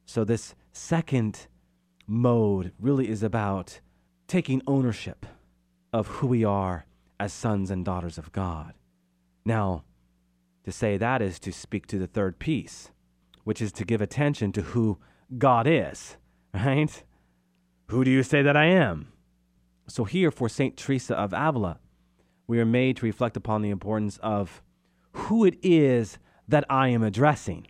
So, 0.05 0.25
this 0.25 0.55
second 0.73 1.49
mode 2.07 2.73
really 2.79 3.09
is 3.09 3.23
about 3.23 3.81
taking 4.29 4.63
ownership 4.67 5.27
of 5.93 6.07
who 6.07 6.27
we 6.29 6.45
are 6.45 6.87
as 7.19 7.33
sons 7.33 7.71
and 7.71 7.85
daughters 7.85 8.19
of 8.19 8.33
God. 8.33 8.75
Now, 9.45 9.85
to 10.67 10.73
say 10.73 10.99
that 10.99 11.23
is 11.23 11.39
to 11.41 11.53
speak 11.53 11.87
to 11.87 11.99
the 11.99 12.07
third 12.07 12.39
piece, 12.39 12.91
which 13.45 13.63
is 13.63 13.73
to 13.73 13.87
give 13.87 14.03
attention 14.03 14.53
to 14.53 14.61
who 14.61 14.99
God 15.39 15.67
is, 15.67 16.19
right? 16.55 17.03
Who 17.87 18.05
do 18.05 18.11
you 18.11 18.23
say 18.23 18.43
that 18.43 18.57
I 18.57 18.67
am? 18.67 19.13
So, 19.89 20.05
here 20.05 20.31
for 20.31 20.51
St. 20.51 20.77
Teresa 20.77 21.15
of 21.15 21.33
Avila, 21.33 21.79
we 22.47 22.61
are 22.61 22.67
made 22.67 22.99
to 22.99 23.07
reflect 23.07 23.37
upon 23.37 23.63
the 23.63 23.71
importance 23.71 24.19
of 24.19 24.61
who 25.13 25.47
it 25.47 25.57
is 25.63 26.19
that 26.47 26.65
I 26.69 26.89
am 26.89 27.03
addressing 27.03 27.69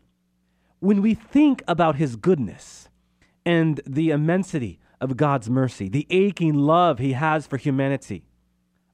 when 0.80 1.02
we 1.02 1.14
think 1.14 1.62
about 1.66 1.96
his 1.96 2.16
goodness 2.16 2.88
and 3.44 3.80
the 3.86 4.10
immensity 4.10 4.78
of 5.00 5.16
God's 5.16 5.48
mercy, 5.48 5.88
the 5.88 6.06
aching 6.10 6.54
love 6.54 6.98
he 6.98 7.12
has 7.12 7.46
for 7.46 7.56
humanity, 7.56 8.24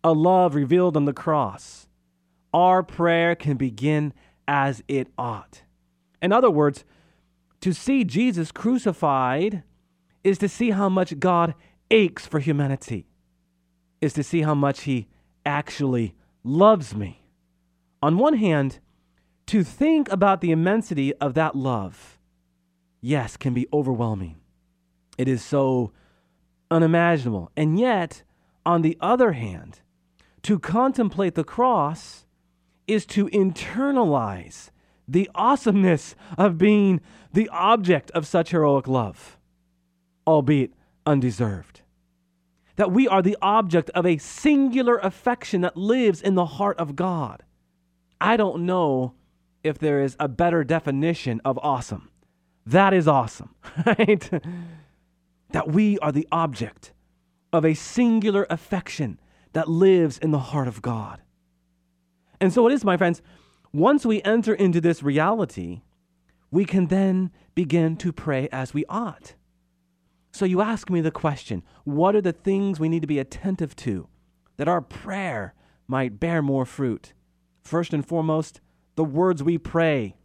a 0.05 0.13
love 0.13 0.55
revealed 0.55 0.97
on 0.97 1.05
the 1.05 1.13
cross, 1.13 1.89
our 2.53 2.83
prayer 2.83 3.35
can 3.35 3.57
begin 3.57 4.13
as 4.47 4.83
it 4.89 5.09
ought. 5.17 5.63
In 6.21 6.33
other 6.33 6.51
words, 6.51 6.85
to 7.61 7.73
see 7.73 8.05
Jesus 8.05 8.53
crucified 8.53 9.63
is 10.25 10.39
to 10.39 10.49
see 10.49 10.71
how 10.71 10.89
much 10.89 11.19
God 11.19 11.55
aches 11.91 12.27
for 12.27 12.39
humanity, 12.39 13.07
is 14.01 14.13
to 14.15 14.23
see 14.23 14.43
how 14.43 14.55
much 14.55 14.83
he 14.83 15.09
actually 15.45 16.15
loves 16.45 16.95
me. 16.95 17.25
On 18.03 18.19
one 18.19 18.35
hand, 18.35 18.81
to 19.47 19.63
think 19.63 20.11
about 20.11 20.41
the 20.41 20.51
immensity 20.51 21.15
of 21.17 21.35
that 21.35 21.55
love, 21.55 22.19
yes, 23.01 23.37
can 23.37 23.55
be 23.55 23.67
overwhelming. 23.73 24.37
It 25.19 25.29
is 25.29 25.43
so 25.43 25.93
unimaginable. 26.71 27.51
And 27.57 27.79
yet, 27.79 28.23
on 28.65 28.83
the 28.83 28.97
other 29.01 29.33
hand, 29.33 29.81
to 30.43 30.59
contemplate 30.59 31.35
the 31.35 31.45
cross 31.45 32.22
is 32.87 33.07
to 33.07 33.27
internalize 33.29 34.71
the 35.07 35.31
awesomeness 35.35 36.15
of 36.39 36.59
being 36.59 37.01
the 37.33 37.49
object 37.51 38.11
of 38.13 38.27
such 38.27 38.51
heroic 38.51 38.87
love, 38.87 39.39
albeit 40.27 40.73
undeserved. 41.07 41.83
That 42.77 42.93
we 42.93 43.07
are 43.07 43.23
the 43.23 43.37
object 43.43 43.91
of 43.91 44.07
a 44.07 44.19
singular 44.19 44.99
affection 44.99 45.61
that 45.61 45.77
lives 45.77 46.23
in 46.23 46.35
the 46.35 46.47
heart 46.47 46.79
of 46.79 46.97
God. 46.97 47.43
I 48.21 48.37
don't 48.37 48.65
know 48.65 49.15
if 49.63 49.79
there 49.79 50.03
is 50.03 50.17
a 50.19 50.29
better 50.29 50.65
definition 50.65 51.41
of 51.45 51.59
awesome. 51.63 52.11
That 52.65 52.95
is 52.95 53.09
awesome, 53.09 53.55
right? 53.87 54.31
that 55.51 55.69
we 55.69 55.99
are 55.99 56.13
the 56.13 56.27
object 56.33 56.93
of 57.53 57.65
a 57.65 57.75
singular 57.75 58.47
affection 58.49 59.21
that 59.53 59.69
lives 59.69 60.19
in 60.19 60.31
the 60.31 60.39
heart 60.39 60.69
of 60.69 60.83
God. 60.83 61.21
And 62.43 62.53
so 62.53 62.67
it 62.67 62.73
is, 62.73 62.85
my 62.85 62.97
friends, 62.97 63.23
once 63.73 64.05
we 64.05 64.21
enter 64.23 64.53
into 64.53 64.81
this 64.81 65.01
reality, 65.01 65.83
we 66.51 66.65
can 66.65 66.89
then 66.89 67.31
begin 67.55 67.97
to 67.99 68.13
pray 68.13 68.49
as 68.51 68.75
we 68.75 68.85
ought. 68.89 69.37
So 70.33 70.45
you 70.45 70.61
ask 70.61 70.91
me 70.91 71.01
the 71.01 71.13
question 71.13 71.63
what 71.85 72.17
are 72.17 72.21
the 72.21 72.33
things 72.33 72.81
we 72.81 72.89
need 72.89 73.03
to 73.03 73.07
be 73.07 73.21
attentive 73.21 73.77
to 73.77 74.09
that 74.57 74.67
our 74.67 74.81
prayer 74.81 75.55
might 75.87 76.19
bear 76.19 76.43
more 76.43 76.67
fruit? 76.67 77.13
First 77.63 77.95
and 77.95 78.05
foremost, 78.05 78.61
the 78.97 79.05
words 79.05 79.41
we 79.45 79.57
pray, 79.57 80.17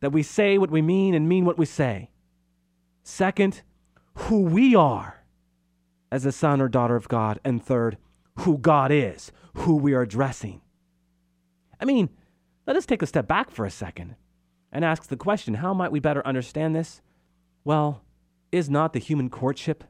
that 0.00 0.10
we 0.10 0.24
say 0.24 0.58
what 0.58 0.72
we 0.72 0.82
mean 0.82 1.14
and 1.14 1.28
mean 1.28 1.44
what 1.44 1.56
we 1.56 1.66
say. 1.66 2.10
Second, 3.04 3.62
who 4.14 4.42
we 4.42 4.74
are 4.74 5.22
as 6.10 6.26
a 6.26 6.32
son 6.32 6.60
or 6.60 6.68
daughter 6.68 6.96
of 6.96 7.06
God. 7.06 7.38
And 7.44 7.64
third, 7.64 7.96
who 8.40 8.58
God 8.58 8.90
is, 8.90 9.30
who 9.54 9.76
we 9.76 9.94
are 9.94 10.02
addressing. 10.02 10.62
I 11.82 11.84
mean, 11.84 12.10
let 12.64 12.76
us 12.76 12.86
take 12.86 13.02
a 13.02 13.06
step 13.06 13.26
back 13.26 13.50
for 13.50 13.66
a 13.66 13.70
second 13.70 14.14
and 14.70 14.84
ask 14.84 15.08
the 15.08 15.16
question 15.16 15.54
how 15.54 15.74
might 15.74 15.90
we 15.90 15.98
better 15.98 16.24
understand 16.24 16.76
this? 16.76 17.02
Well, 17.64 18.02
is 18.52 18.70
not 18.70 18.92
the 18.92 19.00
human 19.00 19.28
courtship 19.28 19.82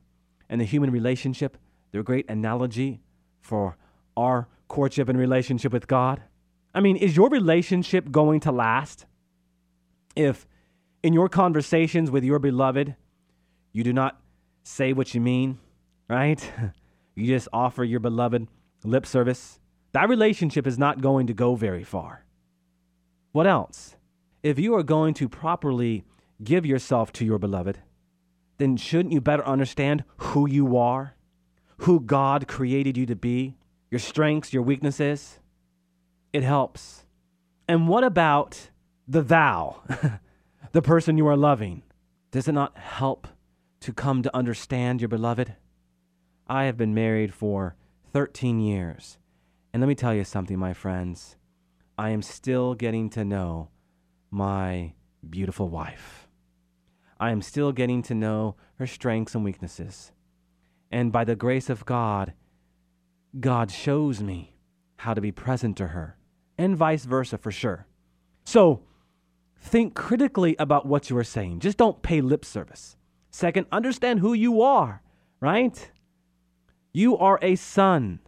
and 0.49 0.59
the 0.59 0.65
human 0.65 0.91
relationship 0.91 1.59
the 1.93 2.03
great 2.03 2.29
analogy 2.31 3.03
for 3.43 3.77
our 4.17 4.49
courtship 4.69 5.11
and 5.11 5.19
relationship 5.19 5.71
with 5.71 5.87
God? 5.87 6.23
I 6.75 6.81
mean, 6.81 6.97
is 6.97 7.15
your 7.15 7.29
relationship 7.29 8.11
going 8.11 8.41
to 8.41 8.53
last? 8.53 9.05
If 10.17 10.47
in 11.03 11.13
your 11.13 11.29
conversations 11.29 12.11
with 12.11 12.25
your 12.25 12.39
beloved, 12.39 12.97
you 13.73 13.85
do 13.85 13.93
not 13.93 14.19
say 14.63 14.95
what 14.95 15.13
you 15.15 15.21
mean, 15.21 15.59
right? 16.09 16.51
You 17.15 17.27
just 17.27 17.47
offer 17.53 17.85
your 17.85 18.01
beloved 18.01 18.49
lip 18.85 19.05
service, 19.05 19.61
that 19.93 20.09
relationship 20.09 20.67
is 20.67 20.79
not 20.79 21.01
going 21.01 21.27
to 21.27 21.35
go 21.35 21.55
very 21.55 21.85
far. 21.85 22.25
What 23.33 23.47
else? 23.47 23.97
If 24.43 24.59
you 24.59 24.75
are 24.75 24.83
going 24.83 25.15
to 25.15 25.29
properly 25.29 26.05
give 26.43 26.67
yourself 26.67 27.13
to 27.13 27.25
your 27.25 27.39
beloved, 27.39 27.79
then 28.59 28.77
shouldn't 28.77 29.13
you 29.13 29.21
better 29.21 29.47
understand 29.47 30.05
who 30.17 30.49
you 30.49 30.77
are, 30.77 31.15
who 31.79 32.01
God 32.01 32.49
created 32.49 32.97
you 32.97 33.07
to 33.07 33.17
be, 33.17 33.57
your 33.91 33.99
strengths, 33.99 34.53
your 34.53 34.63
weaknesses? 34.63 35.41
It 36.33 36.43
helps. 36.43 37.05
And 37.69 37.89
what 37.89 38.05
about 38.05 38.71
the 39.07 39.23
thou, 39.23 39.83
the 40.73 40.83
person 40.83 41.19
you 41.19 41.27
are 41.27 41.37
loving? 41.37 41.83
Does 42.31 42.49
it 42.49 42.53
not 42.53 42.77
help 42.79 43.29
to 43.81 43.93
come 43.93 44.23
to 44.23 44.37
understand 44.37 45.01
your 45.01 45.09
beloved? 45.09 45.55
I 46.47 46.65
have 46.65 46.77
been 46.77 46.95
married 46.95 47.33
for 47.35 47.77
13 48.13 48.61
years. 48.61 49.19
And 49.73 49.81
let 49.81 49.89
me 49.89 49.95
tell 49.95 50.15
you 50.15 50.25
something, 50.25 50.59
my 50.59 50.75
friends. 50.75 51.37
I 51.97 52.11
am 52.11 52.23
still 52.23 52.75
getting 52.75 53.09
to 53.11 53.25
know 53.25 53.69
my 54.31 54.93
beautiful 55.29 55.69
wife. 55.69 56.29
I 57.19 57.31
am 57.31 57.41
still 57.41 57.73
getting 57.73 58.03
to 58.05 58.15
know 58.15 58.57
her 58.79 58.87
strengths 58.87 59.35
and 59.35 59.45
weaknesses. 59.45 60.13
And 60.91 61.13
by 61.13 61.25
the 61.25 61.37
grace 61.37 61.71
of 61.71 61.87
God, 61.87 62.35
God 63.39 63.71
shows 63.71 64.23
me 64.23 64.57
how 64.97 65.15
to 65.15 65.21
be 65.21 65.33
present 65.33 65.77
to 65.79 65.89
her, 65.89 66.17
and 66.59 66.77
vice 66.77 67.05
versa 67.07 67.39
for 67.39 67.51
sure. 67.51 67.87
So, 68.45 68.83
think 69.59 69.95
critically 69.95 70.55
about 70.59 70.87
what 70.87 71.09
you 71.09 71.17
are 71.17 71.25
saying. 71.25 71.61
Just 71.61 71.79
don't 71.79 72.03
pay 72.03 72.21
lip 72.21 72.45
service. 72.45 72.97
Second, 73.31 73.67
understand 73.73 74.21
who 74.21 74.35
you 74.35 74.61
are, 74.61 75.03
right? 75.41 75.91
You 76.93 77.17
are 77.17 77.39
a 77.41 77.57
son 77.57 78.21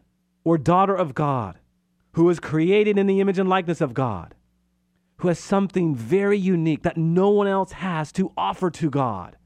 or 0.44 0.58
daughter 0.58 0.94
of 0.94 1.14
God 1.14 1.58
who 2.14 2.30
is 2.30 2.40
created 2.40 2.96
in 2.96 3.06
the 3.06 3.20
image 3.20 3.38
and 3.38 3.48
likeness 3.48 3.80
of 3.80 3.92
God, 3.92 4.34
who 5.18 5.28
has 5.28 5.38
something 5.38 5.94
very 5.94 6.38
unique 6.38 6.82
that 6.82 6.96
no 6.96 7.30
one 7.30 7.48
else 7.48 7.72
has 7.72 8.12
to 8.12 8.32
offer 8.36 8.70
to 8.70 8.88
God. 8.88 9.36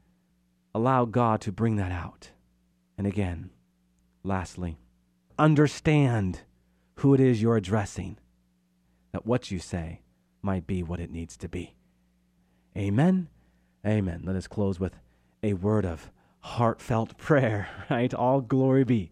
Allow 0.73 1.05
God 1.05 1.41
to 1.41 1.51
bring 1.51 1.77
that 1.77 1.91
out. 1.91 2.29
And 2.97 3.07
again, 3.07 3.49
lastly, 4.23 4.77
understand 5.37 6.41
who 6.95 7.13
it 7.13 7.19
is 7.19 7.41
you're 7.41 7.57
addressing, 7.57 8.17
that 9.13 9.25
what 9.25 9.49
you 9.49 9.57
say 9.57 10.01
might 10.41 10.67
be 10.67 10.83
what 10.83 10.99
it 10.99 11.11
needs 11.11 11.35
to 11.37 11.49
be. 11.49 11.75
Amen. 12.77 13.29
Amen. 13.85 14.21
Let 14.23 14.35
us 14.35 14.47
close 14.47 14.79
with 14.79 14.93
a 15.41 15.53
word 15.53 15.85
of 15.85 16.11
heartfelt 16.41 17.17
prayer, 17.17 17.67
right? 17.89 18.13
All 18.13 18.41
glory 18.41 18.83
be 18.83 19.11